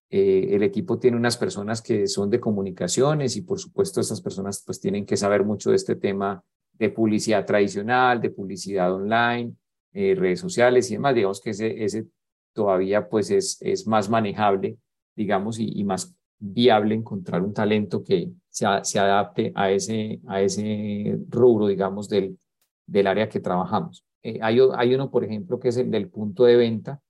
Eh, 0.09 0.49
el 0.51 0.63
equipo 0.63 0.99
tiene 0.99 1.15
unas 1.15 1.37
personas 1.37 1.81
que 1.81 2.07
son 2.07 2.29
de 2.29 2.41
comunicaciones 2.41 3.37
y 3.37 3.41
por 3.43 3.59
supuesto 3.59 4.01
esas 4.01 4.21
personas 4.21 4.63
pues 4.65 4.81
tienen 4.81 5.05
que 5.05 5.15
saber 5.15 5.45
mucho 5.45 5.69
de 5.69 5.75
este 5.75 5.95
tema 5.95 6.43
de 6.73 6.89
publicidad 6.89 7.45
tradicional, 7.45 8.19
de 8.19 8.31
publicidad 8.31 8.91
online, 8.91 9.53
eh, 9.93 10.15
redes 10.17 10.39
sociales 10.39 10.89
y 10.89 10.95
demás. 10.95 11.13
Digamos 11.13 11.39
que 11.39 11.51
ese, 11.51 11.83
ese 11.83 12.07
todavía 12.53 13.07
pues 13.07 13.29
es, 13.29 13.61
es 13.61 13.85
más 13.85 14.09
manejable 14.09 14.79
digamos, 15.19 15.59
y, 15.59 15.83
más 15.83 16.15
viable 16.39 16.95
encontrar 16.95 17.41
un 17.41 17.53
talento 17.53 18.01
que 18.01 18.31
se, 18.49 18.65
se 18.83 18.99
adapte 18.99 19.51
a 19.53 19.69
ese, 19.69 20.21
a 20.27 20.41
ese 20.41 21.19
rubro, 21.27 21.67
digamos, 21.67 22.07
del, 22.07 22.39
del 22.87 23.05
área 23.05 23.27
que 23.27 23.41
trabajamos. 23.41 24.05
Eh, 24.23 24.39
hay, 24.41 24.59
hay 24.77 24.95
uno, 24.95 25.11
por 25.11 25.25
ejemplo, 25.25 25.59
que 25.59 25.67
es 25.67 25.77
el 25.77 25.91
del 25.91 26.09
punto 26.09 26.45
de 26.45 26.55
venta, 26.55 27.01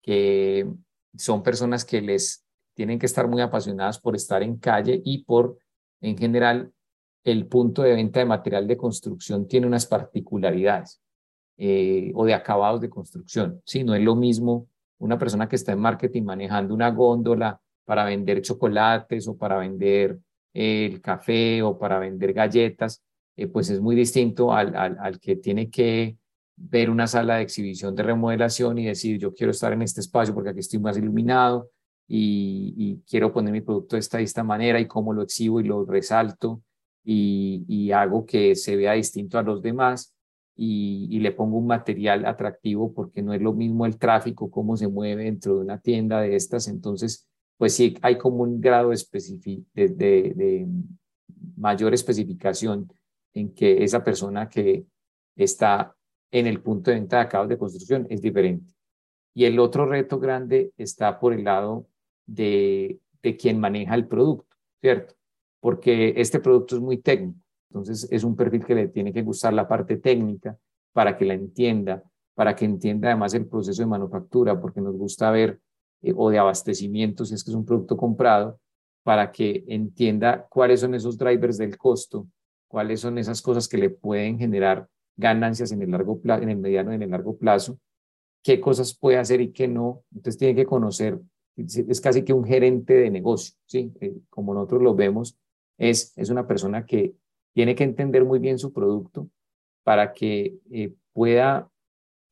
que 0.00 0.70
son 1.16 1.42
personas 1.42 1.84
que 1.84 2.00
les 2.00 2.46
tienen 2.74 3.00
que 3.00 3.06
estar 3.06 3.26
muy 3.26 3.42
apasionadas 3.42 3.98
por 3.98 4.14
estar 4.14 4.40
en 4.44 4.56
calle 4.58 5.02
y 5.04 5.24
por, 5.24 5.58
en 6.00 6.16
general, 6.16 6.72
el 7.24 7.48
punto 7.48 7.82
de 7.82 7.94
venta 7.94 8.20
de 8.20 8.26
material 8.26 8.68
de 8.68 8.76
construcción 8.76 9.48
tiene 9.48 9.66
unas 9.66 9.84
particularidades 9.84 11.00
eh, 11.56 12.12
o 12.14 12.24
de 12.24 12.34
acabados 12.34 12.80
de 12.80 12.88
construcción. 12.88 13.60
Sí, 13.64 13.82
no 13.82 13.96
es 13.96 14.02
lo 14.02 14.14
mismo 14.14 14.68
una 14.98 15.18
persona 15.18 15.48
que 15.48 15.56
está 15.56 15.72
en 15.72 15.80
marketing 15.80 16.22
manejando 16.22 16.74
una 16.74 16.90
góndola 16.90 17.60
para 17.84 18.04
vender 18.04 18.42
chocolates 18.42 19.28
o 19.28 19.36
para 19.36 19.58
vender 19.58 20.18
eh, 20.52 20.86
el 20.86 21.00
café 21.00 21.62
o 21.62 21.78
para 21.78 21.98
vender 21.98 22.32
galletas, 22.32 23.02
eh, 23.36 23.46
pues 23.46 23.70
es 23.70 23.80
muy 23.80 23.96
distinto 23.96 24.52
al, 24.52 24.74
al, 24.76 24.96
al, 24.98 25.20
que 25.20 25.36
tiene 25.36 25.70
que 25.70 26.16
ver 26.56 26.90
una 26.90 27.06
sala 27.06 27.36
de 27.36 27.42
exhibición 27.42 27.94
de 27.94 28.02
remodelación 28.02 28.78
y 28.78 28.86
decir, 28.86 29.18
yo 29.18 29.32
quiero 29.32 29.52
estar 29.52 29.72
en 29.72 29.82
este 29.82 30.00
espacio 30.00 30.34
porque 30.34 30.50
aquí 30.50 30.60
estoy 30.60 30.80
más 30.80 30.98
iluminado 30.98 31.70
y, 32.06 32.74
y 32.76 33.02
quiero 33.08 33.32
poner 33.32 33.52
mi 33.52 33.60
producto 33.60 33.96
de 33.96 34.00
esta, 34.00 34.18
de 34.18 34.24
esta 34.24 34.42
manera 34.42 34.80
y 34.80 34.86
cómo 34.86 35.12
lo 35.12 35.22
exhibo 35.22 35.60
y 35.60 35.64
lo 35.64 35.84
resalto 35.84 36.62
y, 37.04 37.64
y 37.68 37.92
hago 37.92 38.26
que 38.26 38.54
se 38.56 38.76
vea 38.76 38.92
distinto 38.94 39.38
a 39.38 39.42
los 39.42 39.62
demás. 39.62 40.14
Y, 40.60 41.20
le 41.20 41.30
pongo 41.30 41.56
un 41.58 41.68
material 41.68 42.26
atractivo 42.26 42.92
porque 42.92 43.22
no 43.22 43.32
es 43.32 43.40
lo 43.40 43.52
mismo 43.52 43.86
el 43.86 43.96
tráfico, 43.96 44.50
cómo 44.50 44.76
se 44.76 44.88
mueve 44.88 45.24
dentro 45.24 45.54
de 45.54 45.60
una 45.60 45.80
tienda 45.80 46.20
de 46.20 46.34
estas. 46.34 46.66
Entonces, 46.66 47.28
pues 47.56 47.74
sí 47.74 47.96
hay 48.02 48.18
como 48.18 48.42
un 48.42 48.60
grado 48.60 48.90
de, 48.90 50.66
mayor 51.56 51.94
especificación 51.94 52.92
en 53.34 53.54
que 53.54 53.84
esa 53.84 54.02
persona 54.02 54.48
que 54.48 54.84
está 55.36 55.94
en 56.32 56.46
el 56.46 56.60
punto 56.60 56.90
de 56.90 56.96
venta 56.96 57.16
de 57.16 57.22
acabados 57.22 57.50
de 57.50 57.58
construcción 57.58 58.06
es 58.10 58.20
diferente. 58.20 58.74
Y 59.34 59.44
el 59.44 59.60
otro 59.60 59.86
reto 59.86 60.18
grande 60.18 60.72
está 60.76 61.20
por 61.20 61.32
el 61.32 61.44
lado 61.44 61.86
de, 62.26 62.98
de 63.22 63.36
quien 63.36 63.60
maneja 63.60 63.94
el 63.94 64.08
producto, 64.08 64.56
¿cierto? 64.80 65.14
Porque 65.60 66.14
este 66.16 66.40
producto 66.40 66.76
es 66.76 66.82
muy 66.82 66.98
técnico, 66.98 67.38
entonces 67.70 68.08
es 68.10 68.24
un 68.24 68.34
perfil 68.34 68.64
que 68.64 68.74
le 68.74 68.88
tiene 68.88 69.12
que 69.12 69.22
gustar 69.22 69.52
la 69.52 69.68
parte 69.68 69.96
técnica 69.96 70.56
para 70.92 71.16
que 71.16 71.24
la 71.24 71.34
entienda, 71.34 72.02
para 72.34 72.54
que 72.54 72.64
entienda 72.64 73.08
además 73.08 73.34
el 73.34 73.46
proceso 73.46 73.82
de 73.82 73.86
manufactura, 73.86 74.60
porque 74.60 74.80
nos 74.80 74.96
gusta 74.96 75.30
ver 75.30 75.60
eh, 76.02 76.12
o 76.16 76.30
de 76.30 76.38
abastecimiento, 76.38 77.24
si 77.24 77.34
es 77.34 77.44
que 77.44 77.50
es 77.50 77.56
un 77.56 77.64
producto 77.64 77.96
comprado, 77.96 78.58
para 79.02 79.32
que 79.32 79.64
entienda 79.68 80.46
cuáles 80.48 80.80
son 80.80 80.94
esos 80.94 81.16
drivers 81.16 81.58
del 81.58 81.76
costo, 81.78 82.26
cuáles 82.68 83.00
son 83.00 83.18
esas 83.18 83.40
cosas 83.42 83.68
que 83.68 83.78
le 83.78 83.90
pueden 83.90 84.38
generar 84.38 84.88
ganancias 85.16 85.72
en 85.72 85.82
el 85.82 85.90
largo 85.90 86.20
plazo, 86.20 86.42
en 86.42 86.50
el 86.50 86.58
mediano 86.58 86.92
y 86.92 86.96
en 86.96 87.02
el 87.02 87.10
largo 87.10 87.36
plazo, 87.36 87.78
qué 88.42 88.60
cosas 88.60 88.96
puede 88.96 89.18
hacer 89.18 89.40
y 89.40 89.52
qué 89.52 89.66
no. 89.66 90.04
Entonces 90.14 90.38
tiene 90.38 90.54
que 90.54 90.66
conocer, 90.66 91.18
es 91.56 92.00
casi 92.00 92.22
que 92.22 92.32
un 92.32 92.44
gerente 92.44 92.94
de 92.94 93.10
negocio, 93.10 93.54
¿sí? 93.66 93.92
Eh, 94.00 94.14
como 94.30 94.54
nosotros 94.54 94.82
lo 94.82 94.94
vemos, 94.94 95.36
es, 95.76 96.12
es 96.16 96.30
una 96.30 96.46
persona 96.46 96.86
que 96.86 97.14
tiene 97.58 97.74
que 97.74 97.82
entender 97.82 98.24
muy 98.24 98.38
bien 98.38 98.56
su 98.56 98.72
producto 98.72 99.28
para 99.82 100.12
que 100.12 100.58
eh, 100.70 100.94
pueda 101.12 101.68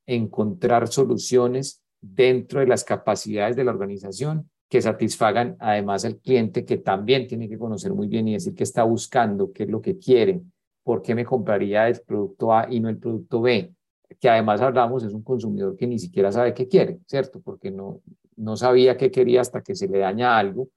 encontrar 0.06 0.86
soluciones 0.86 1.82
dentro 2.00 2.60
de 2.60 2.68
las 2.68 2.84
capacidades 2.84 3.56
de 3.56 3.64
la 3.64 3.72
organización 3.72 4.48
que 4.68 4.80
satisfagan 4.80 5.56
además 5.58 6.04
al 6.04 6.18
cliente 6.18 6.64
que 6.64 6.76
también 6.76 7.26
tiene 7.26 7.48
que 7.48 7.58
conocer 7.58 7.92
muy 7.92 8.06
bien 8.06 8.28
y 8.28 8.34
decir 8.34 8.54
qué 8.54 8.62
está 8.62 8.84
buscando, 8.84 9.52
qué 9.52 9.64
es 9.64 9.68
lo 9.68 9.80
que 9.80 9.98
quiere, 9.98 10.42
por 10.84 11.02
qué 11.02 11.16
me 11.16 11.24
compraría 11.24 11.88
el 11.88 12.00
producto 12.06 12.54
A 12.54 12.68
y 12.70 12.78
no 12.78 12.88
el 12.88 12.98
producto 12.98 13.40
B, 13.40 13.74
que 14.20 14.28
además 14.28 14.60
hablamos 14.60 15.02
es 15.02 15.12
un 15.12 15.24
consumidor 15.24 15.76
que 15.76 15.88
ni 15.88 15.98
siquiera 15.98 16.30
sabe 16.30 16.54
qué 16.54 16.68
quiere, 16.68 17.00
¿cierto? 17.04 17.40
Porque 17.40 17.72
no, 17.72 18.00
no 18.36 18.56
sabía 18.56 18.96
qué 18.96 19.10
quería 19.10 19.40
hasta 19.40 19.60
que 19.60 19.74
se 19.74 19.88
le 19.88 19.98
daña 19.98 20.38
algo 20.38 20.68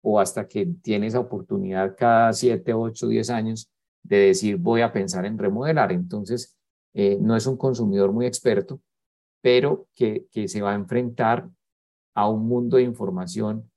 o 0.00 0.18
hasta 0.18 0.48
que 0.48 0.64
tiene 0.80 1.08
esa 1.08 1.20
oportunidad 1.20 1.94
cada 1.94 2.32
7, 2.32 2.72
8, 2.72 3.06
10 3.06 3.28
años 3.28 3.70
de 4.02 4.18
decir 4.18 4.56
voy 4.56 4.80
a 4.80 4.92
pensar 4.92 5.26
en 5.26 5.38
remodelar. 5.38 5.92
Entonces, 5.92 6.56
eh, 6.94 7.18
no 7.20 7.36
es 7.36 7.46
un 7.46 7.56
consumidor 7.56 8.12
muy 8.12 8.26
experto, 8.26 8.80
pero 9.40 9.88
que, 9.94 10.26
que 10.30 10.48
se 10.48 10.62
va 10.62 10.72
a 10.72 10.76
enfrentar 10.76 11.48
a 12.14 12.28
un 12.28 12.46
mundo 12.48 12.76
de 12.76 12.82
información 12.82 13.70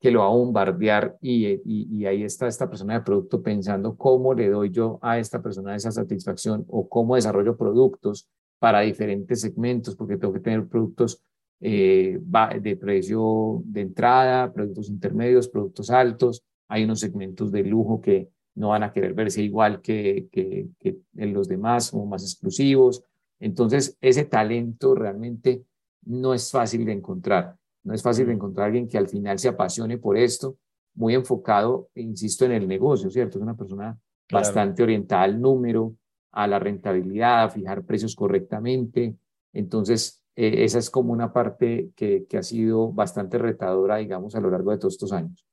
que 0.00 0.10
lo 0.10 0.20
va 0.20 0.26
a 0.26 0.30
bombardear 0.30 1.16
y, 1.22 1.60
y, 1.64 2.04
ahí 2.04 2.24
está 2.24 2.46
esta 2.46 2.68
persona 2.68 2.92
de 2.92 3.00
producto 3.00 3.42
pensando 3.42 3.96
cómo 3.96 4.34
le 4.34 4.50
doy 4.50 4.70
yo 4.70 4.98
a 5.00 5.18
esta 5.18 5.40
persona 5.40 5.74
esa 5.74 5.90
satisfacción 5.90 6.66
o 6.68 6.88
cómo 6.90 7.14
desarrollo 7.14 7.56
productos 7.56 8.28
para 8.58 8.80
diferentes 8.80 9.40
segmentos, 9.40 9.96
porque 9.96 10.18
tengo 10.18 10.34
que 10.34 10.40
tener 10.40 10.66
productos 10.66 11.22
eh, 11.60 12.20
de 12.60 12.76
precio 12.76 13.62
de 13.64 13.80
entrada, 13.80 14.52
productos 14.52 14.90
intermedios, 14.90 15.48
productos 15.48 15.88
altos. 15.88 16.44
Hay 16.68 16.84
unos 16.84 17.00
segmentos 17.00 17.50
de 17.50 17.62
lujo 17.62 18.02
que 18.02 18.28
no 18.54 18.68
van 18.68 18.82
a 18.82 18.92
querer 18.92 19.14
verse 19.14 19.42
igual 19.42 19.80
que, 19.80 20.28
que, 20.30 20.68
que 20.78 20.98
en 21.16 21.32
los 21.32 21.48
demás 21.48 21.92
o 21.92 22.04
más 22.06 22.22
exclusivos. 22.22 23.02
Entonces, 23.40 23.96
ese 24.00 24.24
talento 24.24 24.94
realmente 24.94 25.64
no 26.04 26.34
es 26.34 26.50
fácil 26.50 26.84
de 26.84 26.92
encontrar. 26.92 27.56
No 27.82 27.94
es 27.94 28.02
fácil 28.02 28.26
de 28.26 28.32
encontrar 28.32 28.64
a 28.64 28.66
alguien 28.66 28.88
que 28.88 28.98
al 28.98 29.08
final 29.08 29.38
se 29.38 29.48
apasione 29.48 29.98
por 29.98 30.16
esto, 30.16 30.56
muy 30.94 31.14
enfocado, 31.14 31.88
insisto, 31.96 32.44
en 32.44 32.52
el 32.52 32.68
negocio, 32.68 33.10
¿cierto? 33.10 33.38
Es 33.38 33.42
una 33.42 33.56
persona 33.56 33.98
bastante 34.30 34.82
orientada 34.82 35.22
al 35.22 35.40
número, 35.40 35.94
a 36.32 36.46
la 36.46 36.58
rentabilidad, 36.58 37.44
a 37.44 37.50
fijar 37.50 37.84
precios 37.84 38.14
correctamente. 38.14 39.16
Entonces, 39.52 40.22
eh, 40.36 40.64
esa 40.64 40.78
es 40.78 40.90
como 40.90 41.12
una 41.12 41.32
parte 41.32 41.90
que, 41.94 42.26
que 42.28 42.38
ha 42.38 42.42
sido 42.42 42.92
bastante 42.92 43.38
retadora, 43.38 43.96
digamos, 43.96 44.34
a 44.34 44.40
lo 44.40 44.50
largo 44.50 44.70
de 44.70 44.78
todos 44.78 44.94
estos 44.94 45.12
años. 45.12 45.44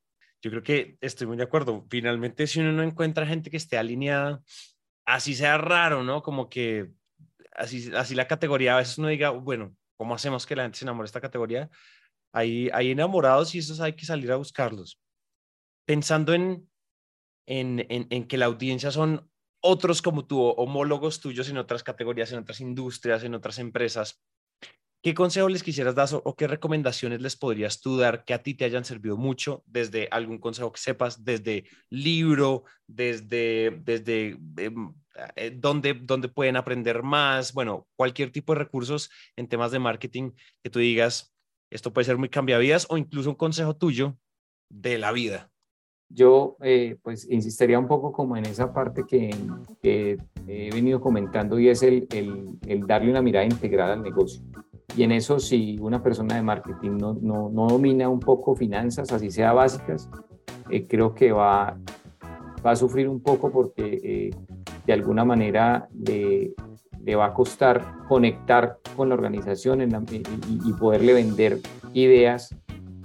Yo 0.42 0.50
creo 0.50 0.64
que 0.64 0.98
estoy 1.02 1.28
muy 1.28 1.38
de 1.38 1.44
acuerdo. 1.44 1.86
Finalmente, 1.90 2.48
si 2.48 2.60
uno 2.60 2.72
no 2.72 2.84
encuentra 2.84 3.28
gente 3.28 3.50
que 3.52 3.58
esté 3.58 3.78
alineada, 3.78 4.42
así 5.06 5.36
sea 5.36 5.58
raro, 5.58 6.04
¿no? 6.04 6.24
Como 6.24 6.50
que 6.50 6.92
así, 7.54 7.92
así 7.96 8.16
la 8.16 8.28
categoría, 8.28 8.76
a 8.76 8.80
veces 8.80 8.98
uno 8.98 9.10
diga, 9.10 9.30
bueno, 9.30 9.76
¿cómo 9.98 10.16
hacemos 10.16 10.46
que 10.46 10.56
la 10.56 10.64
gente 10.64 10.80
se 10.80 10.86
enamore 10.86 11.06
de 11.06 11.08
esta 11.08 11.22
categoría? 11.22 11.70
Hay, 12.34 12.70
hay 12.74 12.92
enamorados 12.92 13.54
y 13.54 13.60
esos 13.60 13.80
hay 13.82 13.94
que 13.94 14.06
salir 14.06 14.32
a 14.32 14.38
buscarlos. 14.38 15.00
Pensando 15.86 16.34
en, 16.34 16.70
en, 17.46 17.86
en, 17.88 18.28
que 18.28 18.38
la 18.38 18.46
audiencia 18.46 18.92
son 18.92 19.30
otros 19.62 20.02
como 20.02 20.26
tú, 20.26 20.42
homólogos 20.42 21.20
tuyos 21.20 21.50
en 21.50 21.58
otras 21.58 21.84
categorías, 21.84 22.32
en 22.32 22.40
otras 22.40 22.62
industrias, 22.62 23.24
en 23.24 23.36
otras 23.36 23.60
empresas, 23.60 24.24
¿qué 25.02 25.14
consejo 25.14 25.50
les 25.50 25.64
quisieras 25.64 25.96
dar 25.96 26.10
o 26.12 26.36
qué 26.36 26.48
recomendaciones 26.48 27.22
les 27.22 27.36
podrías 27.36 27.82
tú 27.82 27.98
dar 27.98 28.24
que 28.24 28.34
a 28.34 28.44
ti 28.44 28.54
te 28.54 28.66
hayan 28.66 28.86
servido 28.86 29.18
mucho 29.18 29.64
desde 29.66 30.08
algún 30.12 30.40
consejo 30.40 30.72
que 30.72 30.80
sepas, 30.80 31.24
desde 31.24 31.66
libro, 31.90 32.64
desde, 32.88 33.80
desde 33.84 34.38
em, 34.58 34.94
eh, 35.36 35.52
dónde, 35.56 35.94
dónde 35.94 36.30
pueden 36.30 36.56
aprender 36.56 37.04
más, 37.04 37.54
bueno, 37.54 37.88
cualquier 37.96 38.32
tipo 38.32 38.54
de 38.54 38.60
recursos 38.60 39.10
en 39.36 39.48
temas 39.48 39.72
de 39.72 39.80
marketing 39.80 40.32
que 40.64 40.70
tú 40.70 40.80
digas, 40.80 41.34
esto 41.70 41.94
puede 41.94 42.06
ser 42.06 42.18
muy 42.18 42.30
cambiavidas 42.30 42.86
o 42.90 42.98
incluso 42.98 43.30
un 43.30 43.36
consejo 43.36 43.76
tuyo 43.76 44.18
de 44.70 44.98
la 44.98 45.12
vida. 45.12 45.50
Yo, 46.10 46.58
eh, 46.62 46.98
pues, 47.02 47.30
insistiría 47.30 47.80
un 47.80 47.88
poco 47.88 48.12
como 48.12 48.36
en 48.36 48.46
esa 48.46 48.74
parte 48.74 49.04
que, 49.08 49.30
he 50.48 50.70
venido 50.74 51.00
comentando 51.00 51.58
y 51.58 51.70
es 51.70 51.84
el, 51.84 52.08
el, 52.68 52.86
darle 52.86 53.12
una 53.12 53.22
mirada 53.22 53.46
integral 53.46 53.92
al 53.92 54.02
negocio. 54.02 54.42
Y 54.96 55.04
en 55.04 55.12
eso, 55.14 55.40
si 55.40 55.78
una 55.80 56.04
persona 56.04 56.36
de 56.36 56.42
marketing 56.42 56.98
no, 56.98 57.14
no, 57.14 57.50
no 57.50 57.68
domina 57.68 58.10
un 58.10 58.20
poco 58.20 58.56
finanzas, 58.56 59.12
así 59.12 59.32
sea 59.32 59.54
básicas, 59.54 60.10
eh, 60.70 60.86
creo 60.88 61.14
que 61.14 61.32
va, 61.32 61.78
va 62.66 62.72
a 62.72 62.76
sufrir 62.76 63.08
un 63.08 63.22
poco 63.22 63.52
porque 63.52 64.00
eh, 64.04 64.30
de 64.86 64.94
alguna 64.94 65.24
manera 65.24 65.88
le, 66.06 66.54
le 67.04 67.16
va 67.16 67.28
a 67.28 67.34
costar 67.34 67.96
conectar 68.08 68.80
con 68.96 69.10
la 69.10 69.16
organización 69.16 69.82
y, 69.82 70.74
poderle 70.74 71.14
vender 71.14 71.60
ideas 71.94 72.56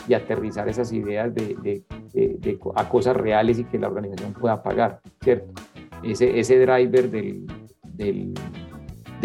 y 0.08 0.14
aterrizar 0.14 0.68
esas 0.68 0.92
ideas 0.92 1.34
de, 1.34 1.82
a 2.74 2.88
cosas 2.88 3.16
reales 3.16 3.58
y 3.58 3.64
que 3.64 3.78
la 3.78 3.88
organización 3.88 4.32
pueda 4.32 4.62
pagar, 4.62 5.00
¿cierto? 5.22 5.52
Ese, 6.02 6.38
ese 6.38 6.58
driver 6.60 7.10
del, 7.10 7.46
del, 7.94 8.34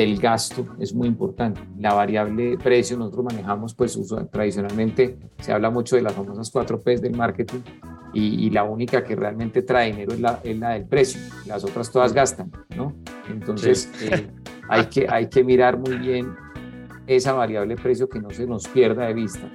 del 0.01 0.19
gasto 0.19 0.65
es 0.79 0.93
muy 0.93 1.07
importante. 1.07 1.61
La 1.77 1.93
variable 1.93 2.57
precio 2.57 2.97
nosotros 2.97 3.25
manejamos, 3.25 3.73
pues 3.75 3.97
tradicionalmente 4.31 5.17
se 5.39 5.53
habla 5.53 5.69
mucho 5.69 5.95
de 5.95 6.01
las 6.01 6.13
famosas 6.13 6.49
cuatro 6.49 6.79
P's 6.81 7.01
del 7.01 7.15
marketing 7.15 7.59
y, 8.13 8.49
la 8.49 8.63
única 8.63 9.03
que 9.03 9.15
realmente 9.15 9.61
trae 9.61 9.91
dinero 9.91 10.13
es 10.13 10.19
la, 10.19 10.39
es 10.43 10.57
la, 10.57 10.71
del 10.71 10.85
precio, 10.85 11.21
las 11.45 11.63
otras 11.63 11.89
todas 11.89 12.11
gastan, 12.11 12.51
¿no? 12.75 12.93
Entonces 13.29 13.89
eh, 14.01 14.27
hay, 14.67 14.87
que, 14.87 15.07
hay 15.09 15.27
que 15.29 15.43
mirar 15.43 15.77
muy 15.77 15.95
bien 15.97 16.35
esa 17.07 17.31
variable 17.31 17.75
precio 17.75 18.09
que 18.09 18.19
no 18.19 18.31
se 18.31 18.45
nos 18.45 18.67
pierda 18.67 19.05
de 19.05 19.13
vista 19.13 19.49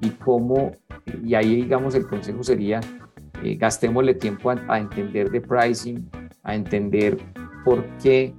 y 0.00 0.10
cómo, 0.10 0.72
y 1.24 1.34
ahí 1.34 1.54
digamos 1.54 1.94
el 1.94 2.08
consejo 2.08 2.42
sería 2.42 2.80
eh, 3.44 3.54
gastémosle 3.54 4.14
tiempo 4.14 4.50
a, 4.50 4.78
entender 4.78 5.30
de 5.30 5.40
pricing, 5.40 6.10
a 6.42 6.54
entender 6.54 7.16
por 7.64 7.84
qué 8.02 8.34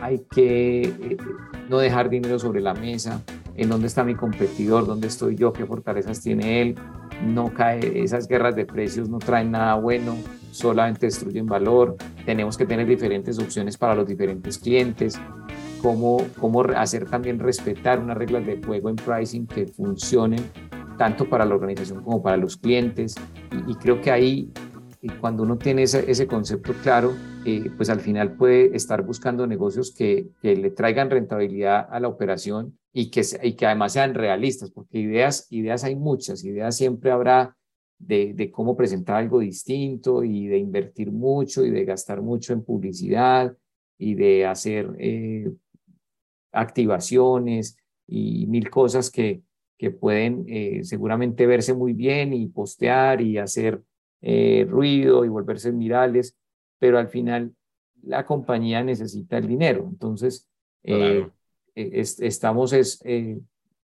hay 0.00 0.20
que 0.30 0.82
eh, 0.82 1.16
no 1.68 1.78
dejar 1.78 2.10
dinero 2.10 2.38
sobre 2.38 2.60
la 2.60 2.74
mesa, 2.74 3.22
en 3.56 3.68
dónde 3.68 3.86
está 3.86 4.04
mi 4.04 4.14
competidor, 4.14 4.86
dónde 4.86 5.06
estoy 5.06 5.36
yo, 5.36 5.52
qué 5.52 5.64
fortalezas 5.64 6.20
tiene 6.20 6.60
él. 6.62 6.74
No 7.24 7.54
cae, 7.54 8.02
esas 8.02 8.26
guerras 8.26 8.56
de 8.56 8.66
precios 8.66 9.08
no 9.08 9.18
traen 9.18 9.52
nada 9.52 9.76
bueno, 9.76 10.16
solamente 10.50 11.06
destruyen 11.06 11.46
valor. 11.46 11.96
Tenemos 12.26 12.58
que 12.58 12.66
tener 12.66 12.86
diferentes 12.86 13.38
opciones 13.38 13.78
para 13.78 13.94
los 13.94 14.06
diferentes 14.06 14.58
clientes. 14.58 15.18
Cómo, 15.80 16.18
cómo 16.40 16.62
hacer 16.62 17.04
también 17.04 17.38
respetar 17.38 18.00
unas 18.00 18.16
reglas 18.16 18.46
de 18.46 18.60
juego 18.62 18.88
en 18.88 18.96
pricing 18.96 19.46
que 19.46 19.66
funcionen 19.66 20.40
tanto 20.96 21.28
para 21.28 21.44
la 21.44 21.54
organización 21.54 22.02
como 22.02 22.22
para 22.22 22.36
los 22.36 22.56
clientes. 22.56 23.14
Y, 23.66 23.74
creo 23.74 24.00
que 24.00 24.10
ahí, 24.10 24.50
cuando 25.08 25.42
uno 25.42 25.58
tiene 25.58 25.82
ese, 25.82 26.10
ese 26.10 26.26
concepto 26.26 26.72
claro, 26.82 27.14
eh, 27.44 27.70
pues 27.76 27.90
al 27.90 28.00
final 28.00 28.36
puede 28.36 28.74
estar 28.74 29.02
buscando 29.02 29.46
negocios 29.46 29.92
que, 29.92 30.28
que, 30.40 30.56
le 30.56 30.70
traigan 30.70 31.10
rentabilidad 31.10 31.86
a 31.90 32.00
la 32.00 32.08
operación 32.08 32.78
y 32.92 33.10
que, 33.10 33.22
y 33.42 33.52
que 33.52 33.66
además 33.66 33.92
sean 33.92 34.14
realistas, 34.14 34.70
porque 34.70 34.98
ideas, 34.98 35.46
ideas 35.50 35.84
hay 35.84 35.96
muchas, 35.96 36.42
ideas 36.44 36.76
siempre 36.76 37.10
habrá 37.10 37.56
de, 37.98 38.32
de, 38.34 38.50
cómo 38.50 38.76
presentar 38.76 39.16
algo 39.16 39.40
distinto 39.40 40.24
y 40.24 40.46
de 40.46 40.58
invertir 40.58 41.12
mucho 41.12 41.64
y 41.64 41.70
de 41.70 41.84
gastar 41.84 42.22
mucho 42.22 42.52
en 42.52 42.62
publicidad 42.62 43.56
y 43.98 44.14
de 44.14 44.46
hacer 44.46 44.94
eh, 44.98 45.50
activaciones 46.52 47.76
y 48.06 48.46
mil 48.46 48.70
cosas 48.70 49.10
que, 49.10 49.42
que 49.78 49.90
pueden 49.90 50.44
eh, 50.48 50.80
seguramente 50.84 51.46
verse 51.46 51.74
muy 51.74 51.92
bien 51.92 52.32
y 52.32 52.46
postear 52.46 53.20
y 53.20 53.38
hacer 53.38 53.82
eh, 54.26 54.66
ruido 54.68 55.24
y 55.24 55.28
volverse 55.28 55.70
virales, 55.70 56.36
pero 56.78 56.98
al 56.98 57.08
final 57.08 57.54
la 58.02 58.24
compañía 58.24 58.82
necesita 58.82 59.38
el 59.38 59.46
dinero. 59.46 59.86
Entonces, 59.88 60.48
eh, 60.82 61.28
estamos, 61.74 62.72
es, 62.72 63.02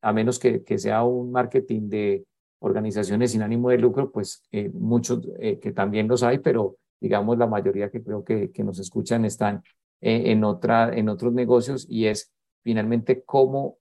a 0.01 0.13
menos 0.13 0.39
que, 0.39 0.63
que, 0.63 0.79
sea 0.79 1.03
un 1.03 1.33
marketing 1.33 1.89
de 1.89 2.25
organizaciones 2.61 3.33
sin 3.33 3.43
ánimo 3.43 3.71
de 3.71 3.79
lucro, 3.79 4.11
pues 4.11 4.43
muchos 4.73 5.27
que 5.39 5.73
también 5.73 6.09
los 6.09 6.23
hay, 6.23 6.39
pero 6.39 6.77
digamos 7.01 7.37
la 7.37 7.47
mayoría 7.47 7.91
que 7.91 8.03
creo 8.03 8.25
que, 8.25 8.53
que 8.53 8.63
nos 8.63 8.79
escuchan 8.79 9.25
están 9.25 9.63
en, 10.01 10.45
otra, 10.45 10.95
en 10.95 11.09
otros 11.09 11.33
negocios 11.33 11.87
y 11.89 12.07
es 12.07 12.33
finalmente 12.63 13.23
cómo 13.25 13.79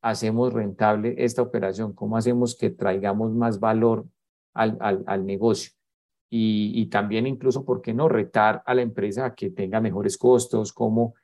hacemos 0.00 0.52
rentable 0.52 1.14
esta 1.18 1.42
operación, 1.42 1.92
cómo 1.92 2.16
hacemos 2.16 2.56
que 2.56 2.70
traigamos 2.70 3.32
más 3.32 3.58
valor 3.58 4.06
al, 4.54 4.78
al, 5.06 5.26
negocio. 5.26 5.72
Y, 6.38 6.86
también 6.86 7.26
incluso, 7.26 7.64
¿por 7.64 7.80
qué 7.80 7.94
no 7.94 8.08
retar 8.08 8.62
a 8.66 8.74
la 8.74 8.82
empresa 8.82 9.24
a 9.24 9.34
que 9.34 9.50
tenga 9.50 9.80
mejores 9.80 10.18
costos? 10.18 10.72
Cómo, 10.72 11.14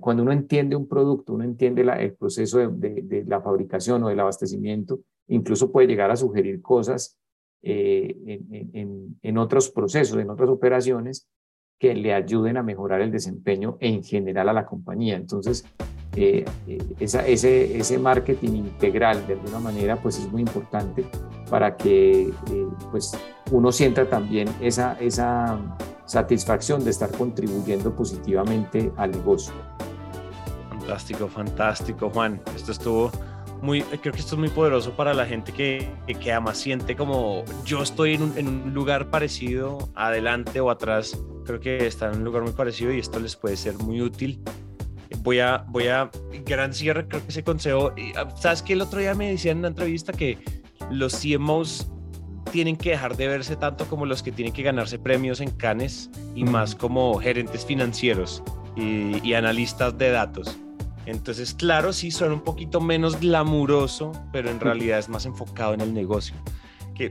cuando 0.00 0.24
uno 0.24 0.32
entiende 0.32 0.74
un 0.74 0.88
producto, 0.88 1.34
uno 1.34 1.44
entiende 1.44 1.82
el 1.82 2.14
proceso 2.14 2.58
de, 2.58 3.24
la 3.26 3.40
fabricación 3.40 4.02
o 4.02 4.08
del 4.08 4.18
abastecimiento, 4.18 5.00
incluso 5.28 5.70
puede 5.70 5.86
llegar 5.86 6.10
a 6.10 6.16
sugerir 6.16 6.60
cosas 6.60 7.16
eh, 7.62 8.16
en, 9.22 9.38
otros 9.38 9.70
procesos, 9.70 10.18
en 10.18 10.30
otras 10.30 10.50
operaciones 10.50 11.28
que 11.78 11.94
le 11.94 12.12
ayuden 12.12 12.56
a 12.56 12.62
mejorar 12.62 13.00
el 13.00 13.12
desempeño 13.12 13.76
en 13.80 14.02
general 14.02 14.48
a 14.48 14.52
la 14.52 14.66
compañía. 14.66 15.16
Entonces, 15.16 15.64
eh, 16.16 16.44
eh, 16.66 16.78
ese, 16.98 17.78
ese 17.78 17.98
marketing 17.98 18.54
integral 18.54 19.24
de 19.26 19.34
alguna 19.34 19.60
manera 19.60 19.96
pues 19.96 20.18
es 20.18 20.30
muy 20.32 20.42
importante 20.42 21.04
para 21.48 21.76
que 21.76 22.22
eh, 22.22 22.66
pues 22.90 23.12
uno 23.52 23.70
sienta 23.70 24.08
también 24.08 24.48
esa, 24.60 24.94
esa 25.00 25.58
satisfacción 26.06 26.82
de 26.82 26.90
estar 26.90 27.10
contribuyendo 27.12 27.94
positivamente 27.94 28.90
al 28.96 29.12
negocio. 29.12 29.54
Fantástico, 30.70 31.28
fantástico 31.28 32.10
Juan. 32.10 32.40
Esto 32.56 32.72
estuvo 32.72 33.12
muy, 33.62 33.82
creo 33.82 34.12
que 34.12 34.20
esto 34.20 34.34
es 34.34 34.38
muy 34.38 34.48
poderoso 34.48 34.92
para 34.92 35.14
la 35.14 35.26
gente 35.26 35.52
que, 35.52 35.88
que 36.06 36.32
además 36.32 36.58
siente 36.58 36.96
como 36.96 37.44
yo 37.64 37.82
estoy 37.82 38.14
en 38.14 38.22
un, 38.22 38.38
en 38.38 38.48
un 38.48 38.74
lugar 38.74 39.10
parecido, 39.10 39.90
adelante 39.94 40.60
o 40.60 40.70
atrás, 40.70 41.18
creo 41.44 41.60
que 41.60 41.86
está 41.86 42.10
en 42.10 42.18
un 42.18 42.24
lugar 42.24 42.42
muy 42.42 42.52
parecido 42.52 42.92
y 42.92 42.98
esto 42.98 43.18
les 43.18 43.36
puede 43.36 43.56
ser 43.56 43.74
muy 43.78 44.00
útil. 44.00 44.40
Voy 45.20 45.40
a, 45.40 45.64
voy 45.68 45.88
a, 45.88 46.10
gran 46.44 46.72
cierre, 46.74 47.08
creo 47.08 47.22
que 47.22 47.28
ese 47.28 47.42
consejo, 47.42 47.92
ah, 48.16 48.28
sabes 48.36 48.62
que 48.62 48.74
el 48.74 48.82
otro 48.82 49.00
día 49.00 49.14
me 49.14 49.30
decían 49.30 49.56
en 49.56 49.58
una 49.60 49.68
entrevista 49.68 50.12
que 50.12 50.38
los 50.90 51.18
CMOs 51.20 51.90
tienen 52.52 52.76
que 52.76 52.90
dejar 52.90 53.16
de 53.16 53.28
verse 53.28 53.56
tanto 53.56 53.86
como 53.86 54.06
los 54.06 54.22
que 54.22 54.32
tienen 54.32 54.52
que 54.52 54.62
ganarse 54.62 54.98
premios 54.98 55.40
en 55.40 55.50
Cannes 55.50 56.10
y 56.34 56.44
más 56.44 56.74
como 56.74 57.18
gerentes 57.18 57.64
financieros 57.64 58.42
y, 58.76 59.26
y 59.26 59.34
analistas 59.34 59.96
de 59.98 60.10
datos. 60.10 60.58
Entonces, 61.08 61.54
claro, 61.54 61.94
sí 61.94 62.10
suena 62.10 62.34
un 62.34 62.42
poquito 62.42 62.82
menos 62.82 63.18
glamuroso, 63.18 64.12
pero 64.30 64.50
en 64.50 64.60
realidad 64.60 64.98
es 64.98 65.08
más 65.08 65.24
enfocado 65.24 65.72
en 65.72 65.80
el 65.80 65.94
negocio. 65.94 66.36
Que 66.94 67.10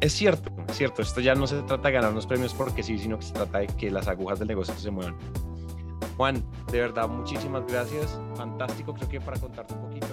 es 0.00 0.12
cierto, 0.12 0.50
es 0.68 0.76
cierto, 0.76 1.00
esto 1.00 1.20
ya 1.20 1.36
no 1.36 1.46
se 1.46 1.62
trata 1.62 1.88
de 1.88 1.94
ganar 1.94 2.10
unos 2.10 2.26
premios 2.26 2.52
porque 2.54 2.82
sí, 2.82 2.98
sino 2.98 3.20
que 3.20 3.26
se 3.26 3.32
trata 3.32 3.58
de 3.58 3.68
que 3.68 3.88
las 3.88 4.08
agujas 4.08 4.40
del 4.40 4.48
negocio 4.48 4.74
se 4.74 4.90
muevan. 4.90 5.16
Juan, 6.16 6.44
de 6.72 6.80
verdad, 6.80 7.08
muchísimas 7.08 7.64
gracias. 7.68 8.18
Fantástico, 8.34 8.94
creo 8.94 9.08
que 9.08 9.20
para 9.20 9.38
contarte 9.38 9.74
un 9.74 9.82
poquito. 9.82 10.08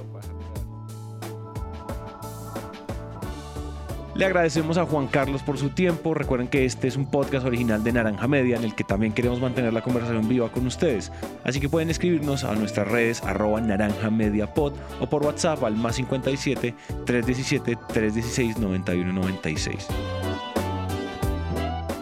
Le 4.18 4.26
agradecemos 4.26 4.80
a 4.80 4.86
Juan 4.88 5.06
Carlos 5.06 5.44
por 5.44 5.60
su 5.60 5.70
tiempo. 5.70 6.16
Recuerden 6.16 6.48
que 6.48 6.66
este 6.66 6.88
es 6.88 6.98
un 6.98 7.06
podcast 7.06 7.46
original 7.46 7.84
de 7.84 7.94
Naranja 7.94 8.28
Media 8.28 8.58
en 8.58 8.64
el 8.64 8.74
que 8.74 8.84
también 8.84 9.14
queremos 9.14 9.40
mantener 9.40 9.72
la 9.74 9.84
conversación 9.84 10.28
viva 10.28 10.52
con 10.52 10.66
ustedes. 10.66 11.12
Así 11.44 11.60
que 11.60 11.70
pueden 11.70 11.92
escribirnos 11.92 12.44
a 12.44 12.56
nuestras 12.56 12.88
redes 12.88 13.22
arroba 13.24 13.62
naranja 13.62 14.10
media 14.10 14.52
o 14.56 15.08
por 15.08 15.24
WhatsApp 15.24 15.64
al 15.64 15.76
más 15.76 15.98
57 15.98 16.74
317 17.06 17.78
316 17.94 18.58
9196. 18.58 19.88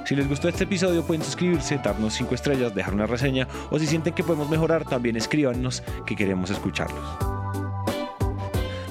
Si 0.05 0.15
les 0.15 0.29
gustó 0.29 0.47
este 0.47 0.63
episodio 0.63 1.05
pueden 1.05 1.21
suscribirse, 1.21 1.81
darnos 1.83 2.13
5 2.13 2.33
estrellas, 2.33 2.73
dejar 2.73 2.93
una 2.93 3.07
reseña 3.07 3.45
o 3.71 3.77
si 3.77 3.87
sienten 3.87 4.13
que 4.13 4.23
podemos 4.23 4.49
mejorar 4.49 4.85
también 4.85 5.17
escríbanos 5.17 5.83
que 6.05 6.15
queremos 6.15 6.49
escucharlos. 6.49 7.44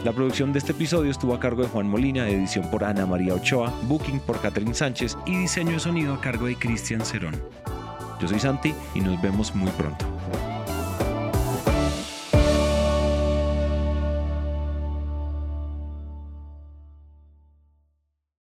La 0.05 0.13
producción 0.13 0.53
de 0.53 0.59
este 0.59 0.73
episodio 0.73 1.11
estuvo 1.11 1.33
a 1.33 1.41
cargo 1.41 1.63
de 1.63 1.69
Juan 1.69 1.89
Molina, 1.89 2.29
edición 2.29 2.71
por 2.71 2.85
Ana 2.85 3.07
María 3.07 3.33
Ochoa, 3.33 3.73
booking 3.85 4.21
por 4.21 4.39
Catherine 4.39 4.75
Sánchez 4.75 5.17
y 5.25 5.35
diseño 5.35 5.73
de 5.73 5.81
sonido 5.81 6.13
a 6.13 6.21
cargo 6.21 6.45
de 6.45 6.57
Cristian 6.57 7.01
Cerón. 7.01 7.35
Yo 8.21 8.29
soy 8.29 8.39
Santi 8.39 8.75
y 8.95 9.01
nos 9.01 9.21
vemos 9.23 9.55
muy 9.55 9.71
pronto. 9.71 10.14